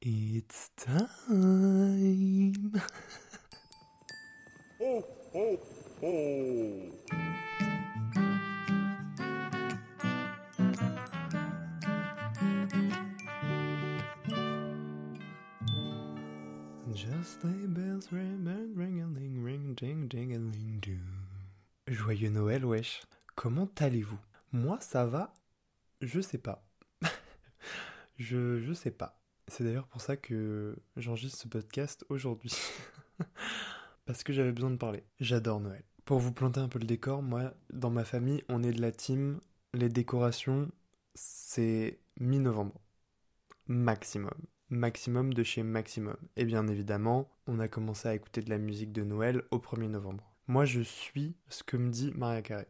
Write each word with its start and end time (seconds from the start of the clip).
It's 0.00 0.70
time. 0.76 2.72
Just 16.94 17.42
les 17.42 17.66
bells 17.66 18.12
ring, 18.12 18.44
ring, 18.44 18.74
ring, 18.76 19.00
a 19.00 19.06
ling, 19.06 19.42
ring, 19.42 19.74
ding, 19.74 20.06
ding, 20.06 20.78
do. 20.80 20.92
Joyeux 21.88 22.30
Noël, 22.30 22.64
wesh. 22.64 23.02
Comment 23.34 23.68
allez-vous? 23.80 24.18
Moi, 24.52 24.78
ça 24.80 25.06
va? 25.06 25.34
Je 26.00 26.20
sais 26.20 26.38
pas. 26.38 26.64
je, 28.16 28.60
je 28.60 28.72
sais 28.72 28.92
pas. 28.92 29.17
C'est 29.48 29.64
d'ailleurs 29.64 29.86
pour 29.86 30.02
ça 30.02 30.16
que 30.16 30.76
j'enregistre 30.96 31.38
ce 31.38 31.48
podcast 31.48 32.04
aujourd'hui. 32.10 32.52
Parce 34.06 34.22
que 34.22 34.32
j'avais 34.32 34.52
besoin 34.52 34.70
de 34.70 34.76
parler. 34.76 35.02
J'adore 35.20 35.60
Noël. 35.60 35.82
Pour 36.04 36.18
vous 36.18 36.32
planter 36.32 36.60
un 36.60 36.68
peu 36.68 36.78
le 36.78 36.84
décor, 36.86 37.22
moi, 37.22 37.54
dans 37.72 37.90
ma 37.90 38.04
famille, 38.04 38.44
on 38.48 38.62
est 38.62 38.72
de 38.72 38.80
la 38.80 38.92
team. 38.92 39.40
Les 39.72 39.88
décorations, 39.88 40.70
c'est 41.14 41.98
mi-novembre. 42.20 42.78
Maximum. 43.66 44.34
Maximum 44.68 45.32
de 45.32 45.42
chez 45.42 45.62
Maximum. 45.62 46.16
Et 46.36 46.44
bien 46.44 46.68
évidemment, 46.68 47.30
on 47.46 47.58
a 47.58 47.68
commencé 47.68 48.06
à 48.06 48.14
écouter 48.14 48.42
de 48.42 48.50
la 48.50 48.58
musique 48.58 48.92
de 48.92 49.02
Noël 49.02 49.42
au 49.50 49.58
1er 49.58 49.88
novembre. 49.88 50.30
Moi, 50.46 50.66
je 50.66 50.80
suis 50.80 51.36
ce 51.48 51.62
que 51.62 51.78
me 51.78 51.90
dit 51.90 52.12
Maria 52.14 52.42
Carré. 52.42 52.66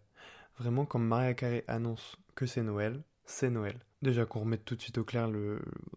Vraiment, 0.59 0.87
quand 0.87 1.01
Maria 1.01 1.35
Carré 1.35 1.65
annonce 1.67 2.17
que 2.35 2.47
c'est 2.47 2.63
Noël, 2.63 3.03
c'est 3.29 3.51
Noël. 3.51 3.79
Déjà 4.03 4.27
qu'on 4.27 4.41
remette 4.41 4.65
tout 4.65 4.75
de 4.75 4.81
suite 4.81 4.99
au 4.99 5.05
clair 5.05 5.31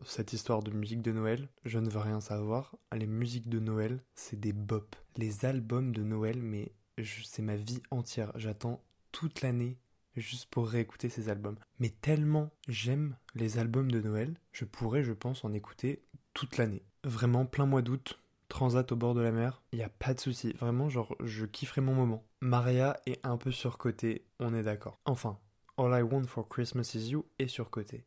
cette 0.05 0.33
histoire 0.33 0.61
de 0.61 0.71
musique 0.71 1.01
de 1.01 1.11
Noël, 1.11 1.47
je 1.65 1.79
ne 1.79 1.89
veux 1.89 1.99
rien 1.99 2.19
savoir. 2.19 2.75
Les 2.93 3.07
musiques 3.07 3.49
de 3.49 3.59
Noël, 3.59 4.03
c'est 4.15 4.39
des 4.39 4.53
bops. 4.53 4.97
Les 5.17 5.45
albums 5.45 5.93
de 5.93 6.03
Noël, 6.03 6.41
mais 6.41 6.71
c'est 7.03 7.41
ma 7.41 7.55
vie 7.55 7.81
entière. 7.89 8.31
J'attends 8.35 8.83
toute 9.11 9.41
l'année 9.41 9.77
juste 10.17 10.49
pour 10.49 10.67
réécouter 10.67 11.09
ces 11.09 11.29
albums. 11.29 11.57
Mais 11.79 11.89
tellement 11.89 12.51
j'aime 12.67 13.15
les 13.33 13.59
albums 13.59 13.91
de 13.91 14.01
Noël, 14.01 14.33
je 14.51 14.66
pourrais, 14.66 15.03
je 15.03 15.13
pense, 15.13 15.45
en 15.45 15.53
écouter 15.53 16.03
toute 16.33 16.57
l'année. 16.57 16.83
Vraiment, 17.03 17.45
plein 17.45 17.66
mois 17.66 17.81
d'août, 17.81 18.19
transat 18.49 18.91
au 18.91 18.95
bord 18.95 19.13
de 19.13 19.21
la 19.21 19.31
mer, 19.31 19.61
il 19.71 19.77
n'y 19.77 19.83
a 19.83 19.89
pas 19.89 20.13
de 20.13 20.19
souci. 20.19 20.53
Vraiment, 20.53 20.89
genre, 20.89 21.16
je 21.23 21.45
kifferai 21.45 21.81
mon 21.81 21.93
moment. 21.93 22.25
Maria 22.41 22.99
est 23.05 23.25
un 23.25 23.38
peu 23.38 23.51
surcotée, 23.51 24.25
on 24.39 24.53
est 24.53 24.63
d'accord. 24.63 24.99
Enfin, 25.05 25.39
All 25.77 25.97
I 25.97 26.02
Want 26.02 26.25
for 26.27 26.47
Christmas 26.47 26.94
Is 26.95 27.11
You 27.11 27.25
est 27.39 27.47
surcoté. 27.47 28.05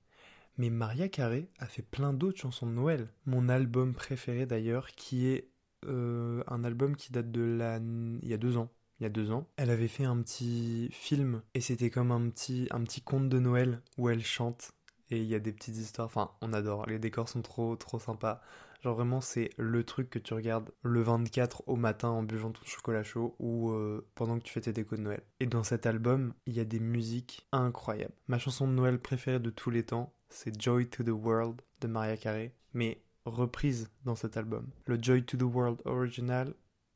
Mais 0.57 0.70
Maria 0.70 1.09
Carré 1.09 1.48
a 1.59 1.67
fait 1.67 1.83
plein 1.83 2.12
d'autres 2.12 2.39
chansons 2.39 2.67
de 2.67 2.73
Noël. 2.73 3.09
Mon 3.27 3.48
album 3.48 3.95
préféré 3.95 4.47
d'ailleurs, 4.47 4.89
qui 4.93 5.27
est 5.27 5.51
euh, 5.87 6.43
un 6.47 6.65
album 6.65 6.97
qui 6.97 7.12
date 7.12 7.31
de 7.31 7.43
la... 7.43 7.79
il 7.79 8.29
y 8.29 8.34
a 8.34 8.39
deux 8.39 8.56
ans. 8.56 8.71
Il 9.00 9.03
y 9.03 9.06
a 9.06 9.11
deux 9.11 9.33
ans, 9.33 9.49
elle 9.56 9.71
avait 9.71 9.88
fait 9.88 10.05
un 10.05 10.22
petit 10.22 10.88
film 10.93 11.43
et 11.55 11.61
c'était 11.61 11.91
comme 11.91 12.12
un 12.12 12.31
petit, 12.31 12.69
un 12.71 12.81
petit 12.84 13.00
conte 13.00 13.28
de 13.28 13.41
Noël 13.41 13.83
où 13.99 14.09
elle 14.09 14.25
chante 14.25 14.71
et 15.11 15.19
il 15.19 15.25
y 15.27 15.34
a 15.34 15.41
des 15.41 15.53
petites 15.53 15.77
histoires. 15.77 16.06
Enfin, 16.06 16.31
on 16.41 16.53
adore. 16.53 16.87
Les 16.87 17.00
décors 17.00 17.28
sont 17.28 17.43
trop, 17.43 17.75
trop 17.75 17.99
sympas. 17.99 18.41
Genre 18.84 18.97
vraiment, 18.97 19.22
c'est 19.22 19.49
le 19.56 19.83
truc 19.83 20.11
que 20.11 20.19
tu 20.19 20.34
regardes 20.34 20.71
le 20.83 21.00
24 21.00 21.67
au 21.69 21.77
matin 21.77 22.11
en 22.11 22.22
buvant 22.22 22.50
ton 22.50 22.62
chocolat 22.67 23.03
chaud 23.03 23.34
ou 23.39 23.71
euh, 23.71 24.06
pendant 24.15 24.39
que 24.39 24.45
tu 24.45 24.53
fais 24.53 24.61
tes 24.61 24.75
décos 24.75 24.97
de 24.97 25.00
Noël. 25.00 25.22
Et 25.41 25.47
dans 25.47 25.65
cet 25.65 25.87
album, 25.87 26.34
il 26.45 26.53
y 26.53 26.61
a 26.61 26.67
des 26.67 26.81
musiques 26.81 27.47
incroyables. 27.50 28.12
Ma 28.28 28.39
chanson 28.39 28.69
de 28.69 28.75
Noël 28.75 28.99
préférée 28.99 29.41
de 29.41 29.49
tous 29.49 29.71
les 29.71 29.84
temps, 29.84 30.12
c'est 30.28 30.61
Joy 30.61 30.87
to 30.91 31.03
the 31.03 31.09
World 31.09 31.62
de 31.81 31.87
Maria 31.87 32.19
Carey, 32.19 32.55
mais 32.75 33.00
reprise 33.25 33.91
dans 34.05 34.17
cet 34.17 34.37
album. 34.37 34.69
Le 34.84 34.99
Joy 35.00 35.25
to 35.25 35.39
the 35.39 35.50
World 35.50 35.81
original, 35.87 36.53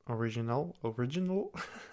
original, 0.09 0.67
original, 0.83 1.45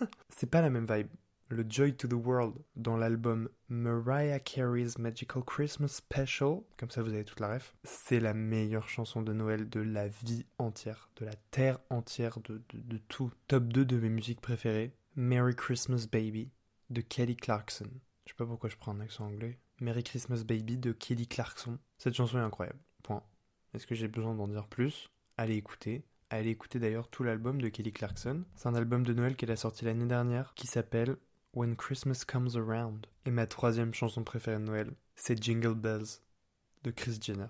c'est 0.28 0.50
pas 0.50 0.60
la 0.60 0.70
même 0.70 0.88
vibe. 0.94 1.08
Le 1.50 1.64
Joy 1.70 1.96
to 1.96 2.08
the 2.08 2.14
World 2.14 2.56
dans 2.76 2.98
l'album 2.98 3.50
Mariah 3.70 4.40
Carey's 4.40 4.98
Magical 4.98 5.44
Christmas 5.44 5.90
Special, 5.90 6.62
comme 6.76 6.90
ça 6.90 7.04
vous 7.04 7.14
avez 7.14 7.24
toute 7.24 7.40
la 7.40 7.54
ref, 7.54 7.76
c'est 7.84 8.20
la 8.20 8.34
meilleure 8.34 8.90
chanson 8.90 9.22
de 9.22 9.32
Noël 9.32 9.70
de 9.70 9.80
la 9.80 10.08
vie 10.08 10.48
entière, 10.58 11.12
de 11.18 11.26
la 11.26 11.36
terre 11.52 11.78
entière, 11.92 12.40
de, 12.40 12.98
tout. 13.10 13.32
Top 13.48 13.66
2 13.66 13.86
de 13.86 13.98
mes 14.00 14.10
musiques 14.10 14.42
préférées, 14.42 14.96
Merry 15.16 15.56
Christmas 15.56 16.08
Baby 16.12 16.50
de 16.90 17.02
Kelly 17.02 17.36
Clarkson. 17.36 17.90
Je 18.26 18.32
sais 18.32 18.36
pas 18.36 18.48
pourquoi 18.48 18.72
je 18.72 18.78
prends 18.78 18.94
un 18.94 19.00
accent 19.02 19.28
anglais. 19.28 19.60
Merry 19.80 20.04
Christmas 20.04 20.44
Baby 20.44 20.80
de 20.80 20.94
Kelly 20.94 21.28
Clarkson. 21.28 21.78
Cette 22.00 22.16
chanson 22.16 22.40
est 22.40 22.42
incroyable. 22.42 22.80
Point. 23.04 23.22
Est-ce 23.76 23.86
que 23.86 23.94
j'ai 23.94 24.08
besoin 24.08 24.34
d'en 24.34 24.48
dire 24.48 24.68
plus? 24.68 25.10
Allez 25.38 25.58
écouter. 25.58 26.06
Allez 26.32 26.50
écouter 26.50 26.80
d'ailleurs 26.80 27.08
tout 27.08 27.22
l'album 27.22 27.62
de 27.62 27.70
Kelly 27.70 27.94
Clarkson. 27.94 28.44
C'est 28.56 28.68
un 28.68 28.74
album 28.74 29.04
de 29.04 29.14
Noël 29.14 29.36
qu'elle 29.36 29.52
a 29.52 29.56
sorti 29.56 29.86
l'année 29.86 30.08
dernière 30.08 30.56
qui 30.56 30.66
s'appelle 30.66 31.18
When 31.56 31.78
Christmas 31.78 32.26
Comes 32.28 32.58
Around. 32.58 33.08
Et 33.26 33.32
ma 33.32 33.48
troisième 33.48 33.94
chanson 33.94 34.26
préférée 34.26 34.58
de 34.58 34.64
Noël, 34.64 34.92
c'est 35.16 35.42
Jingle 35.42 35.74
Bells 35.74 36.20
de 36.84 36.92
Chris 36.92 37.18
Jenner. 37.22 37.48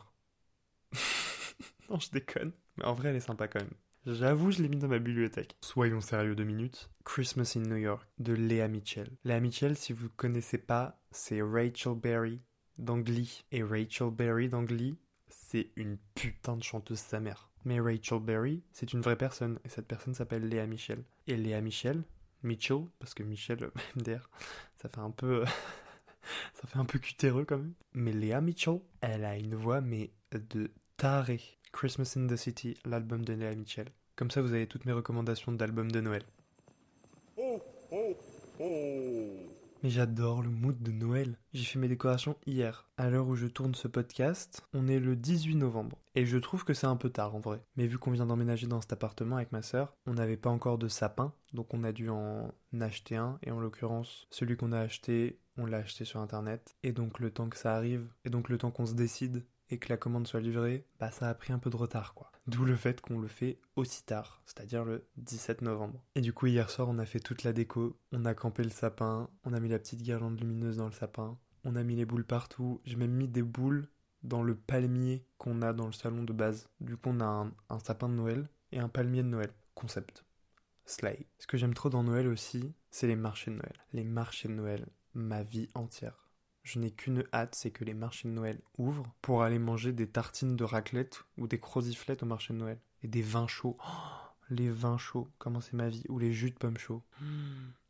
non, 1.90 2.00
je 2.00 2.12
déconne. 2.12 2.52
Mais 2.78 2.86
en 2.86 2.94
vrai, 2.94 3.10
elle 3.10 3.16
est 3.16 3.20
sympa 3.22 3.48
quand 3.48 3.62
même. 3.62 3.74
J'avoue, 4.06 4.52
je 4.52 4.62
l'ai 4.62 4.70
mis 4.70 4.78
dans 4.78 4.88
ma 4.88 5.00
bibliothèque. 5.00 5.58
Soyons 5.62 6.02
sérieux 6.02 6.36
deux 6.36 6.44
minutes. 6.44 6.92
Christmas 7.04 7.54
in 7.56 7.62
New 7.62 7.78
York 7.78 8.08
de 8.20 8.34
Léa 8.34 8.68
Mitchell. 8.68 9.10
Léa 9.24 9.40
Mitchell, 9.40 9.76
si 9.76 9.92
vous 9.92 10.04
ne 10.04 10.10
connaissez 10.10 10.60
pas, 10.60 11.02
c'est 11.10 11.42
Rachel 11.42 11.96
Berry 11.96 12.42
dans 12.78 13.00
Glee. 13.00 13.44
Et 13.52 13.64
Rachel 13.64 14.12
Berry 14.12 14.50
dans 14.50 14.62
Glee, 14.62 15.00
c'est 15.30 15.72
une 15.76 15.98
putain 16.14 16.58
de 16.58 16.64
chanteuse 16.64 17.00
sa 17.00 17.20
mère. 17.20 17.50
Mais 17.64 17.80
Rachel 17.80 18.20
Berry, 18.20 18.62
c'est 18.72 18.94
une 18.94 19.02
vraie 19.02 19.18
personne. 19.18 19.58
Et 19.66 19.70
cette 19.70 19.88
personne 19.88 20.14
s'appelle 20.14 20.48
Léa 20.48 20.68
Michel. 20.68 21.04
Et 21.26 21.36
Léa 21.36 21.60
Michel, 21.62 22.04
Mitchell, 22.46 22.86
parce 23.00 23.14
que 23.14 23.24
Michel, 23.24 23.70
MDR, 23.96 24.30
ça 24.78 24.90
fait 24.90 25.00
un 25.00 25.12
peu. 25.12 25.44
ça 26.54 26.68
fait 26.68 26.78
un 26.78 26.86
peu 26.86 27.00
cutéreux 27.00 27.46
quand 27.46 27.58
même. 27.58 27.74
Mais 27.94 28.12
Léa 28.12 28.42
Mitchell, 28.42 28.80
elle 29.02 29.26
a 29.26 29.38
une 29.38 29.56
voix, 29.56 29.82
mais 29.82 30.12
de 30.32 30.72
taré. 30.98 31.42
Christmas 31.72 32.14
in 32.16 32.28
the 32.28 32.38
City, 32.38 32.78
l'album 32.86 33.26
de 33.26 33.34
Léa 33.34 33.54
Mitchell. 33.54 33.88
Comme 34.16 34.32
ça, 34.32 34.42
vous 34.42 34.54
avez 34.54 34.66
toutes 34.66 34.86
mes 34.86 34.94
recommandations 34.94 35.52
d'albums 35.52 35.92
de 35.92 36.00
Noël. 36.00 36.24
J'adore 39.88 40.42
le 40.42 40.50
mood 40.50 40.82
de 40.82 40.92
Noël. 40.92 41.38
J'ai 41.54 41.64
fait 41.64 41.78
mes 41.78 41.88
décorations 41.88 42.36
hier. 42.48 42.90
À 42.98 43.08
l'heure 43.08 43.28
où 43.28 43.36
je 43.36 43.46
tourne 43.46 43.76
ce 43.76 43.88
podcast, 43.88 44.66
on 44.74 44.88
est 44.88 45.00
le 45.00 45.16
18 45.16 45.58
novembre. 45.58 46.00
Et 46.16 46.26
je 46.26 46.40
trouve 46.40 46.66
que 46.66 46.74
c'est 46.74 46.88
un 46.88 46.96
peu 46.96 47.12
tard 47.12 47.36
en 47.36 47.40
vrai. 47.40 47.62
Mais 47.76 47.86
vu 47.86 48.00
qu'on 48.00 48.10
vient 48.10 48.26
d'emménager 48.26 48.66
dans 48.66 48.82
cet 48.82 48.94
appartement 48.94 49.36
avec 49.36 49.52
ma 49.52 49.62
sœur, 49.62 49.96
on 50.08 50.16
n'avait 50.16 50.38
pas 50.38 50.50
encore 50.50 50.80
de 50.80 50.88
sapin. 50.88 51.34
Donc 51.54 51.72
on 51.76 51.84
a 51.84 51.92
dû 51.92 52.10
en 52.10 52.52
acheter 52.82 53.16
un. 53.16 53.38
Et 53.44 53.52
en 53.52 53.60
l'occurrence, 53.60 54.26
celui 54.32 54.58
qu'on 54.58 54.72
a 54.72 54.80
acheté, 54.80 55.38
on 55.56 55.68
l'a 55.68 55.78
acheté 55.78 56.04
sur 56.04 56.20
internet. 56.20 56.76
Et 56.82 56.92
donc 56.92 57.20
le 57.20 57.30
temps 57.30 57.50
que 57.50 57.58
ça 57.58 57.76
arrive, 57.76 58.08
et 58.26 58.32
donc 58.32 58.50
le 58.50 58.58
temps 58.58 58.72
qu'on 58.72 58.88
se 58.88 58.96
décide 58.96 59.46
et 59.70 59.78
que 59.78 59.90
la 59.90 59.98
commande 59.98 60.28
soit 60.28 60.42
livrée, 60.42 60.86
bah 61.00 61.12
ça 61.12 61.30
a 61.30 61.34
pris 61.34 61.54
un 61.54 61.60
peu 61.60 61.70
de 61.70 61.76
retard 61.76 62.14
quoi. 62.14 62.32
D'où 62.48 62.66
le 62.66 62.76
fait 62.76 63.02
qu'on 63.02 63.20
le 63.20 63.28
fait 63.28 63.60
aussi 63.76 64.04
tard, 64.04 64.42
c'est-à-dire 64.46 64.86
le 64.86 65.08
17 65.18 65.62
novembre. 65.62 66.04
Et 66.16 66.22
du 66.22 66.34
coup 66.34 66.48
hier 66.48 66.70
soir 66.70 66.88
on 66.90 67.00
a 67.00 67.06
fait 67.06 67.20
toute 67.20 67.44
la 67.44 67.54
déco, 67.54 68.00
on 68.12 68.26
a 68.26 68.34
campé 68.34 68.64
le 68.64 68.70
sapin, 68.70 69.30
on 69.44 69.54
a 69.54 69.60
mis 69.60 69.70
la 69.70 69.80
petite 69.80 70.02
guirlande 70.02 70.40
lumineuse 70.40 70.78
dans 70.78 70.86
le 70.86 70.92
sapin, 70.92 71.38
on 71.64 71.76
a 71.76 71.84
mis 71.84 71.96
les 71.96 72.06
boules 72.06 72.26
partout, 72.26 72.82
j'ai 72.86 72.96
même 72.96 73.14
mis 73.14 73.28
des 73.28 73.44
boules 73.44 73.88
dans 74.24 74.44
le 74.44 74.56
palmier 74.56 75.26
qu'on 75.38 75.62
a 75.62 75.74
dans 75.74 75.86
le 75.86 75.94
salon 75.94 76.24
de 76.24 76.34
base. 76.34 76.70
Du 76.80 76.98
coup 76.98 77.10
on 77.10 77.20
a 77.20 77.26
un, 77.26 77.52
un 77.70 77.80
sapin 77.80 78.10
de 78.10 78.16
Noël 78.16 78.50
et 78.72 78.80
un 78.80 78.90
palmier 78.90 79.24
de 79.24 79.30
Noël. 79.30 79.52
Concept. 79.74 80.26
Slay. 80.86 81.28
Ce 81.40 81.48
que 81.48 81.58
j'aime 81.58 81.74
trop 81.74 81.90
dans 81.90 82.04
Noël 82.04 82.28
aussi, 82.28 82.74
c'est 82.92 83.08
les 83.08 83.16
marchés 83.16 83.52
de 83.52 83.56
Noël. 83.56 83.74
Les 83.92 84.04
marchés 84.04 84.48
de 84.48 84.54
Noël, 84.54 84.86
ma 85.14 85.44
vie 85.44 85.70
entière. 85.74 86.25
Je 86.66 86.80
n'ai 86.80 86.90
qu'une 86.90 87.24
hâte, 87.32 87.54
c'est 87.54 87.70
que 87.70 87.86
les 87.86 87.94
marchés 87.94 88.28
de 88.28 88.34
Noël 88.34 88.60
ouvrent 88.80 89.14
pour 89.22 89.44
aller 89.44 89.60
manger 89.60 89.94
des 89.94 90.10
tartines 90.10 90.56
de 90.56 90.64
raclette 90.64 91.24
ou 91.38 91.48
des 91.48 91.60
croziflettes 91.60 92.24
au 92.24 92.26
marché 92.26 92.54
de 92.54 92.58
Noël. 92.58 92.80
Et 93.04 93.08
des 93.08 93.22
vins 93.22 93.46
chauds. 93.46 93.78
Oh, 93.80 94.44
les 94.50 94.72
vins 94.72 94.98
chauds, 94.98 95.30
comment 95.38 95.62
c'est 95.62 95.76
ma 95.76 95.90
vie. 95.90 96.04
Ou 96.10 96.18
les 96.18 96.34
jus 96.34 96.50
de 96.50 96.56
pommes 96.56 96.80
chauds. 96.80 97.04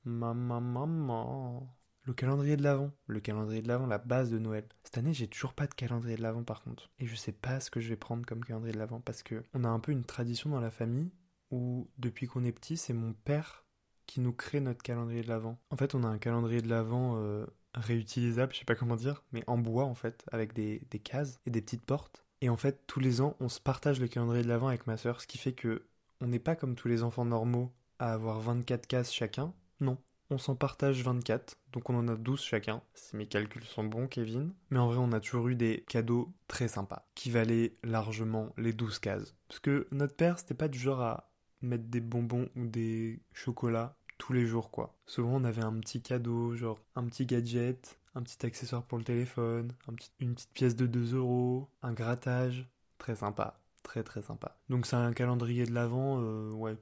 Maman, 0.04 0.60
maman. 0.60 1.74
Le 2.04 2.14
calendrier 2.14 2.58
de 2.58 2.64
l'Avent. 2.64 2.92
Le 3.08 3.22
calendrier 3.22 3.62
de 3.62 3.70
l'Avent, 3.70 3.88
la 3.88 3.98
base 3.98 4.30
de 4.30 4.40
Noël. 4.40 4.68
Cette 4.84 4.98
année, 4.98 5.14
j'ai 5.14 5.30
toujours 5.30 5.54
pas 5.54 5.68
de 5.68 5.74
calendrier 5.74 6.18
de 6.18 6.22
l'Avent 6.22 6.44
par 6.44 6.62
contre. 6.62 6.92
Et 7.00 7.06
je 7.06 7.16
sais 7.16 7.32
pas 7.32 7.62
ce 7.62 7.72
que 7.72 7.80
je 7.80 7.88
vais 7.88 7.96
prendre 7.96 8.26
comme 8.26 8.44
calendrier 8.44 8.74
de 8.74 8.78
l'Avent 8.80 9.00
parce 9.00 9.24
que 9.24 9.42
on 9.54 9.64
a 9.64 9.70
un 9.70 9.80
peu 9.80 9.94
une 9.94 10.04
tradition 10.04 10.50
dans 10.50 10.60
la 10.60 10.70
famille 10.70 11.14
où 11.50 11.90
depuis 11.98 12.28
qu'on 12.28 12.44
est 12.44 12.52
petit, 12.52 12.76
c'est 12.76 12.94
mon 12.94 13.14
père 13.14 13.64
qui 14.06 14.20
nous 14.20 14.34
crée 14.34 14.60
notre 14.60 14.84
calendrier 14.84 15.22
de 15.22 15.30
l'Avent. 15.30 15.58
En 15.70 15.78
fait, 15.78 15.96
on 15.96 16.04
a 16.04 16.08
un 16.08 16.18
calendrier 16.18 16.62
de 16.62 16.68
l'Avent 16.68 17.16
euh, 17.16 17.46
réutilisable, 17.76 18.54
je 18.54 18.60
sais 18.60 18.66
pas 18.66 18.76
comment 18.76 18.96
dire, 18.96 19.24
mais 19.32 19.44
en 19.48 19.58
bois 19.58 19.86
en 19.86 19.96
fait, 19.96 20.26
avec 20.32 20.54
des, 20.54 20.82
des 20.90 21.00
cases 21.00 21.40
et 21.46 21.52
des 21.52 21.62
petites 21.62 21.86
portes. 21.86 22.24
Et 22.42 22.50
en 22.50 22.58
fait, 22.58 22.82
tous 22.88 23.00
les 23.00 23.22
ans, 23.22 23.36
on 23.40 23.50
se 23.50 23.60
partage 23.60 24.00
le 24.00 24.08
calendrier 24.08 24.44
de 24.44 24.48
l'Avent 24.48 24.68
avec 24.68 24.88
ma 24.88 24.98
sœur, 24.98 25.22
ce 25.22 25.28
qui 25.28 25.38
fait 25.38 25.54
que 25.54 25.86
on 26.22 26.28
n'est 26.28 26.40
pas 26.40 26.56
comme 26.56 26.76
tous 26.76 26.88
les 26.88 27.04
enfants 27.04 27.26
normaux 27.26 27.72
à 28.00 28.14
avoir 28.14 28.40
24 28.40 28.88
cases 28.88 29.14
chacun. 29.14 29.54
Non, 29.80 29.98
on 30.30 30.38
s'en 30.38 30.56
partage 30.56 31.04
24, 31.04 31.58
donc 31.72 31.90
on 31.90 31.98
en 31.98 32.08
a 32.08 32.16
12 32.16 32.42
chacun, 32.42 32.82
si 32.94 33.16
mes 33.16 33.28
calculs 33.28 33.64
sont 33.64 33.84
bons, 33.84 34.08
Kevin. 34.08 34.54
Mais 34.70 34.80
en 34.80 34.88
vrai, 34.88 34.98
on 34.98 35.12
a 35.12 35.20
toujours 35.20 35.50
eu 35.50 35.56
des 35.56 35.84
cadeaux 35.88 36.34
très 36.48 36.68
sympas, 36.68 37.08
qui 37.16 37.30
valaient 37.30 37.76
largement 37.84 38.50
les 38.58 38.74
12 38.74 39.00
cases. 39.00 39.36
Parce 39.48 39.60
que 39.60 39.88
notre 39.92 40.16
père, 40.16 40.40
c'était 40.40 40.54
pas 40.54 40.68
du 40.68 40.80
genre 40.80 41.02
à 41.02 41.32
mettre 41.62 41.86
des 41.86 42.02
bonbons 42.02 42.50
ou 42.56 42.66
des 42.66 43.22
chocolats 43.34 43.98
tous 44.26 44.34
les 44.34 44.48
jours, 44.48 44.72
quoi. 44.72 44.96
Souvent, 45.06 45.36
on 45.36 45.44
avait 45.44 45.64
un 45.64 45.74
petit 45.80 46.02
cadeau, 46.02 46.56
genre 46.56 46.80
un 46.96 47.04
petit 47.06 47.28
gadget, 47.28 48.00
un 48.16 48.24
petit 48.24 48.44
accessoire 48.44 48.82
pour 48.82 48.98
le 48.98 49.04
téléphone, 49.04 49.72
une 50.20 50.34
petite 50.34 50.52
pièce 50.52 50.76
de 50.76 50.88
2 50.88 51.16
euros, 51.16 51.70
un 51.84 51.94
grattage. 51.94 52.68
Très 52.98 53.16
sympa, 53.16 53.60
très 53.84 54.02
très 54.02 54.24
sympa. 54.24 54.58
Donc 54.68 54.88
c'est 54.88 54.96
un 54.96 55.14
calendrier 55.14 55.66
de 55.66 55.74
l'avant, 55.74 56.22
euh, 56.22 56.50
ouais, 56.54 56.76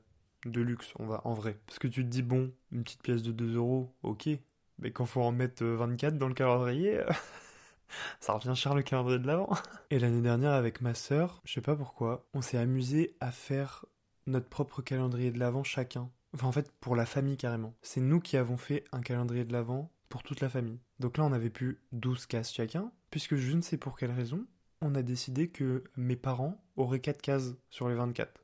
de 0.46 0.62
luxe, 0.62 0.94
on 1.00 1.06
va 1.06 1.20
en 1.26 1.34
vrai. 1.34 1.60
Parce 1.68 1.80
que 1.80 1.90
tu 1.90 2.06
te 2.06 2.10
dis, 2.10 2.22
bon, 2.22 2.50
une 2.72 2.84
petite 2.84 3.04
pièce 3.04 3.24
de 3.24 3.34
2 3.34 3.58
euros, 3.58 3.94
ok. 4.04 4.30
Mais 4.80 4.92
quand 4.92 5.06
faut 5.06 5.22
en 5.22 5.34
mettre 5.34 5.66
24 5.66 6.18
dans 6.18 6.30
le 6.30 6.34
calendrier, 6.34 7.02
ça 8.22 8.34
revient 8.34 8.56
cher 8.56 8.74
le 8.74 8.84
calendrier 8.84 9.20
de 9.20 9.28
l'avant. 9.28 9.50
Et 9.90 10.00
l'année 10.00 10.22
dernière, 10.22 10.54
avec 10.54 10.80
ma 10.80 10.94
sœur, 10.94 11.42
je 11.44 11.52
sais 11.52 11.62
pas 11.62 11.76
pourquoi, 11.76 12.26
on 12.34 12.42
s'est 12.42 12.58
amusé 12.58 13.18
à 13.20 13.34
faire 13.34 13.84
notre 14.28 14.48
propre 14.48 14.82
calendrier 14.82 15.32
de 15.32 15.40
l'avant 15.40 15.66
chacun. 15.66 16.10
Enfin, 16.34 16.48
en 16.48 16.52
fait, 16.52 16.72
pour 16.80 16.96
la 16.96 17.06
famille 17.06 17.38
carrément. 17.38 17.74
C'est 17.82 18.02
nous 18.02 18.20
qui 18.20 18.38
avons 18.38 18.58
fait 18.58 18.84
un 18.92 19.02
calendrier 19.02 19.46
de 19.46 19.54
l'avant 19.54 19.92
pour 20.10 20.24
toute 20.24 20.42
la 20.42 20.50
famille. 20.50 20.80
Donc 21.00 21.18
là, 21.18 21.24
on 21.26 21.34
avait 21.34 21.50
plus 21.50 21.80
12 21.92 22.26
cases 22.26 22.54
chacun, 22.54 22.92
puisque 23.10 23.36
je 23.36 23.54
ne 23.54 23.62
sais 23.62 23.78
pour 23.78 23.98
quelle 23.98 24.12
raison, 24.12 24.46
on 24.82 24.96
a 24.96 25.02
décidé 25.02 25.50
que 25.50 25.84
mes 25.96 26.16
parents 26.16 26.64
auraient 26.76 27.00
4 27.00 27.22
cases 27.22 27.54
sur 27.70 27.88
les 27.88 27.96
24. 27.96 28.44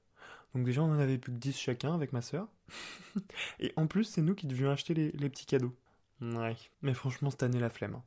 Donc 0.55 0.65
déjà, 0.65 0.81
on 0.81 0.91
en 0.91 0.99
avait 0.99 1.17
plus 1.17 1.31
que 1.31 1.37
10 1.37 1.57
chacun 1.57 1.93
avec 1.93 2.13
ma 2.13 2.21
sœur. 2.21 2.47
Et 3.59 3.73
en 3.75 3.87
plus, 3.87 4.05
c'est 4.05 4.21
nous 4.21 4.35
qui 4.35 4.47
devions 4.47 4.71
acheter 4.71 4.93
les, 4.93 5.29
petits 5.29 5.45
cadeaux. 5.45 5.75
Ouais. 6.21 6.55
Mais 6.81 6.93
franchement, 6.93 7.29
cette 7.29 7.43
année, 7.43 7.59
la 7.59 7.69
flemme. 7.69 7.95
Hein. 7.95 8.03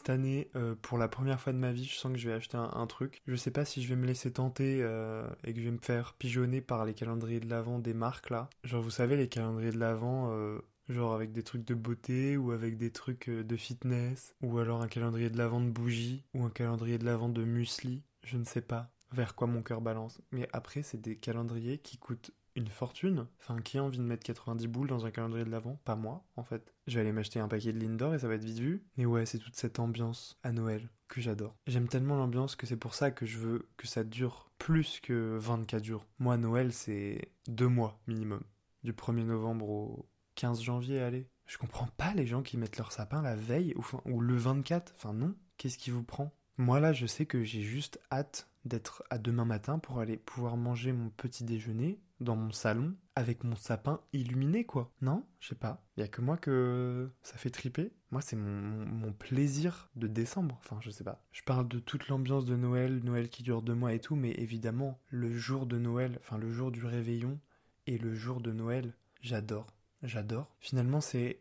Cette 0.00 0.08
année, 0.08 0.50
euh, 0.56 0.74
pour 0.80 0.96
la 0.96 1.08
première 1.08 1.38
fois 1.38 1.52
de 1.52 1.58
ma 1.58 1.72
vie, 1.72 1.84
je 1.84 1.96
sens 1.96 2.10
que 2.10 2.16
je 2.16 2.26
vais 2.26 2.34
acheter 2.34 2.56
un, 2.56 2.86
truc. 2.86 3.20
Je 3.26 3.36
sais 3.36 3.50
pas 3.50 3.66
si 3.66 3.82
je 3.82 3.88
vais 3.90 3.96
me 3.96 4.06
laisser 4.06 4.32
tenter 4.32 4.78
euh, 4.80 5.28
et 5.44 5.52
que 5.52 5.60
je 5.60 5.66
vais 5.66 5.70
me 5.72 5.78
faire 5.78 6.14
pigeonner 6.14 6.62
par 6.62 6.86
les 6.86 6.94
calendriers 6.94 7.38
de 7.38 7.50
l'Avent 7.50 7.78
des 7.78 7.92
marques 7.92 8.30
là. 8.30 8.48
Genre, 8.64 8.80
vous 8.80 8.90
savez, 8.90 9.18
les 9.18 9.28
calendriers 9.28 9.72
de 9.72 9.78
l'Avent, 9.78 10.30
euh, 10.32 10.58
genre 10.88 11.12
avec 11.12 11.32
des 11.32 11.42
trucs 11.42 11.66
de 11.66 11.74
beauté 11.74 12.38
ou 12.38 12.52
avec 12.52 12.78
des 12.78 12.90
trucs 12.90 13.28
de 13.28 13.56
fitness, 13.56 14.34
ou 14.40 14.58
alors 14.58 14.80
un 14.80 14.88
calendrier 14.88 15.28
de 15.28 15.36
l'Avent 15.36 15.60
de 15.60 15.68
bougies, 15.68 16.24
ou 16.32 16.44
un 16.46 16.50
calendrier 16.50 16.96
de 16.96 17.04
l'Avent 17.04 17.28
de 17.28 17.44
muesli. 17.44 18.02
Je 18.24 18.38
ne 18.38 18.44
sais 18.44 18.62
pas 18.62 18.90
vers 19.12 19.34
quoi 19.34 19.48
mon 19.48 19.62
cœur 19.62 19.82
balance. 19.82 20.22
Mais 20.32 20.48
après, 20.54 20.82
c'est 20.82 21.00
des 21.00 21.16
calendriers 21.16 21.76
qui 21.76 21.98
coûtent 21.98 22.32
une 22.56 22.68
fortune. 22.68 23.26
Enfin, 23.40 23.60
qui 23.60 23.78
a 23.78 23.84
envie 23.84 23.98
de 23.98 24.02
mettre 24.02 24.24
90 24.24 24.66
boules 24.66 24.88
dans 24.88 25.06
un 25.06 25.10
calendrier 25.10 25.44
de 25.44 25.50
l'avant 25.50 25.80
Pas 25.84 25.96
moi, 25.96 26.24
en 26.36 26.44
fait. 26.44 26.74
Je 26.86 26.94
vais 26.94 27.00
aller 27.00 27.12
m'acheter 27.12 27.40
un 27.40 27.48
paquet 27.48 27.72
de 27.72 27.78
Lindor 27.78 28.14
et 28.14 28.18
ça 28.18 28.28
va 28.28 28.34
être 28.34 28.44
vite 28.44 28.58
vu. 28.58 28.84
Mais 28.96 29.06
ouais, 29.06 29.26
c'est 29.26 29.38
toute 29.38 29.56
cette 29.56 29.78
ambiance 29.78 30.38
à 30.42 30.52
Noël 30.52 30.88
que 31.08 31.20
j'adore. 31.20 31.56
J'aime 31.66 31.88
tellement 31.88 32.16
l'ambiance 32.16 32.56
que 32.56 32.66
c'est 32.66 32.76
pour 32.76 32.94
ça 32.94 33.10
que 33.10 33.26
je 33.26 33.38
veux 33.38 33.68
que 33.76 33.86
ça 33.86 34.04
dure 34.04 34.50
plus 34.58 35.00
que 35.00 35.36
24 35.38 35.84
jours. 35.84 36.06
Moi, 36.18 36.36
Noël, 36.36 36.72
c'est 36.72 37.32
deux 37.48 37.68
mois 37.68 38.00
minimum. 38.06 38.42
Du 38.84 38.92
1er 38.92 39.24
novembre 39.24 39.68
au 39.68 40.08
15 40.36 40.62
janvier, 40.62 41.00
allez. 41.00 41.28
Je 41.46 41.58
comprends 41.58 41.88
pas 41.96 42.14
les 42.14 42.26
gens 42.26 42.42
qui 42.42 42.56
mettent 42.56 42.78
leur 42.78 42.92
sapin 42.92 43.22
la 43.22 43.34
veille 43.34 43.74
ou, 43.76 43.84
ou 44.04 44.20
le 44.20 44.36
24. 44.36 44.92
Enfin 44.96 45.12
non, 45.12 45.34
qu'est-ce 45.56 45.78
qui 45.78 45.90
vous 45.90 46.04
prend? 46.04 46.32
Moi 46.58 46.78
là, 46.78 46.92
je 46.92 47.06
sais 47.06 47.26
que 47.26 47.42
j'ai 47.42 47.62
juste 47.62 47.98
hâte 48.12 48.48
d'être 48.64 49.02
à 49.10 49.18
demain 49.18 49.44
matin 49.44 49.78
pour 49.78 49.98
aller 49.98 50.16
pouvoir 50.16 50.56
manger 50.56 50.92
mon 50.92 51.10
petit 51.10 51.44
déjeuner 51.44 51.98
dans 52.20 52.36
mon 52.36 52.52
salon 52.52 52.94
avec 53.14 53.44
mon 53.44 53.56
sapin 53.56 54.00
illuminé 54.12 54.64
quoi. 54.64 54.92
Non? 55.00 55.26
Je 55.40 55.48
sais 55.48 55.54
pas. 55.54 55.84
Il 55.96 56.00
y 56.00 56.02
a 56.02 56.08
que 56.08 56.20
moi 56.20 56.36
que 56.36 57.10
ça 57.22 57.36
fait 57.36 57.50
triper. 57.50 57.92
Moi 58.10 58.20
c'est 58.20 58.36
mon, 58.36 59.12
plaisir 59.12 59.90
de 59.96 60.06
décembre. 60.06 60.58
Enfin 60.60 60.78
je 60.80 60.90
sais 60.90 61.04
pas. 61.04 61.22
Je 61.32 61.42
parle 61.42 61.68
de 61.68 61.78
toute 61.78 62.08
l'ambiance 62.08 62.44
de 62.44 62.56
Noël, 62.56 63.00
Noël 63.02 63.28
qui 63.28 63.42
dure 63.42 63.62
deux 63.62 63.74
mois 63.74 63.92
et 63.92 64.00
tout, 64.00 64.16
mais 64.16 64.32
évidemment 64.32 65.00
le 65.08 65.36
jour 65.36 65.66
de 65.66 65.78
Noël, 65.78 66.18
enfin 66.20 66.38
le 66.38 66.52
jour 66.52 66.70
du 66.70 66.84
réveillon 66.84 67.38
et 67.86 67.98
le 67.98 68.14
jour 68.14 68.40
de 68.40 68.52
Noël, 68.52 68.94
j'adore. 69.20 69.66
J'adore. 70.02 70.54
Finalement 70.60 71.00
c'est 71.00 71.40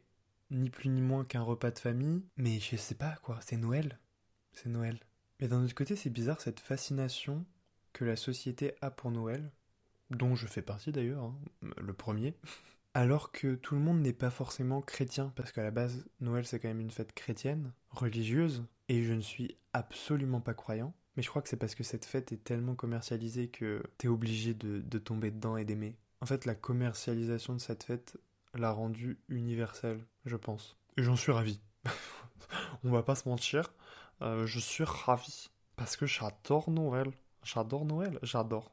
ni 0.52 0.70
plus 0.70 0.90
ni 0.90 1.02
moins 1.02 1.26
qu'un 1.26 1.42
repas 1.42 1.72
de 1.72 1.80
famille, 1.80 2.24
mais 2.38 2.60
je 2.60 2.76
sais 2.76 2.96
pas 2.96 3.16
quoi, 3.24 3.40
c'est 3.42 3.58
Noël. 3.58 4.00
C'est 4.54 4.70
Noël. 4.70 5.00
Mais 5.40 5.48
d'un 5.48 5.64
autre 5.64 5.76
côté, 5.76 5.96
c'est 5.96 6.10
bizarre 6.10 6.42
cette 6.42 6.60
fascination 6.60 7.46
que 7.94 8.04
la 8.04 8.16
société 8.16 8.74
a 8.82 8.92
pour 8.92 9.12
Noël, 9.12 9.52
dont 10.10 10.36
je 10.36 10.48
fais 10.48 10.62
partie 10.62 10.92
d'ailleurs, 10.92 11.24
hein, 11.24 11.36
le 11.78 11.94
premier, 11.94 12.36
alors 12.94 13.32
que 13.32 13.56
tout 13.56 13.76
le 13.76 13.82
monde 13.82 14.02
n'est 14.02 14.14
pas 14.14 14.30
forcément 14.30 14.82
chrétien, 14.82 15.32
parce 15.36 15.52
qu'à 15.52 15.64
la 15.64 15.72
base, 15.72 16.06
Noël 16.20 16.46
c'est 16.46 16.60
quand 16.60 16.68
même 16.68 16.80
une 16.80 16.92
fête 16.92 17.14
chrétienne, 17.14 17.72
religieuse, 17.92 18.64
et 18.88 19.04
je 19.04 19.14
ne 19.14 19.22
suis 19.22 19.56
absolument 19.74 20.42
pas 20.42 20.54
croyant. 20.54 20.94
Mais 21.16 21.24
je 21.24 21.30
crois 21.30 21.42
que 21.42 21.50
c'est 21.50 21.58
parce 21.58 21.76
que 21.76 21.84
cette 21.84 22.06
fête 22.06 22.32
est 22.32 22.44
tellement 22.44 22.76
commercialisée 22.76 23.50
que 23.50 23.84
t'es 23.98 24.08
obligé 24.08 24.54
de, 24.54 24.98
tomber 25.00 25.32
dedans 25.32 25.58
et 25.58 25.66
d'aimer. 25.66 25.98
En 26.22 26.26
fait, 26.26 26.46
la 26.46 26.56
commercialisation 26.56 27.54
de 27.54 27.60
cette 27.60 27.84
fête 27.84 28.18
l'a 28.54 28.72
rendue 28.72 29.20
universelle, 29.28 30.00
je 30.26 30.36
pense. 30.36 30.78
Et 30.98 31.04
j'en 31.04 31.16
suis 31.16 31.32
ravi. 31.32 31.60
On 32.84 32.92
va 32.92 33.04
pas 33.04 33.16
se 33.16 33.28
mentir, 33.28 33.74
euh, 34.22 34.46
je 34.46 34.60
suis 34.60 34.84
ravi. 34.84 35.50
Parce 35.76 35.98
que 35.98 36.06
j'adore 36.06 36.70
Noël. 36.70 37.12
J'adore 37.44 37.86
Noël, 37.86 38.20
j'adore. 38.24 38.72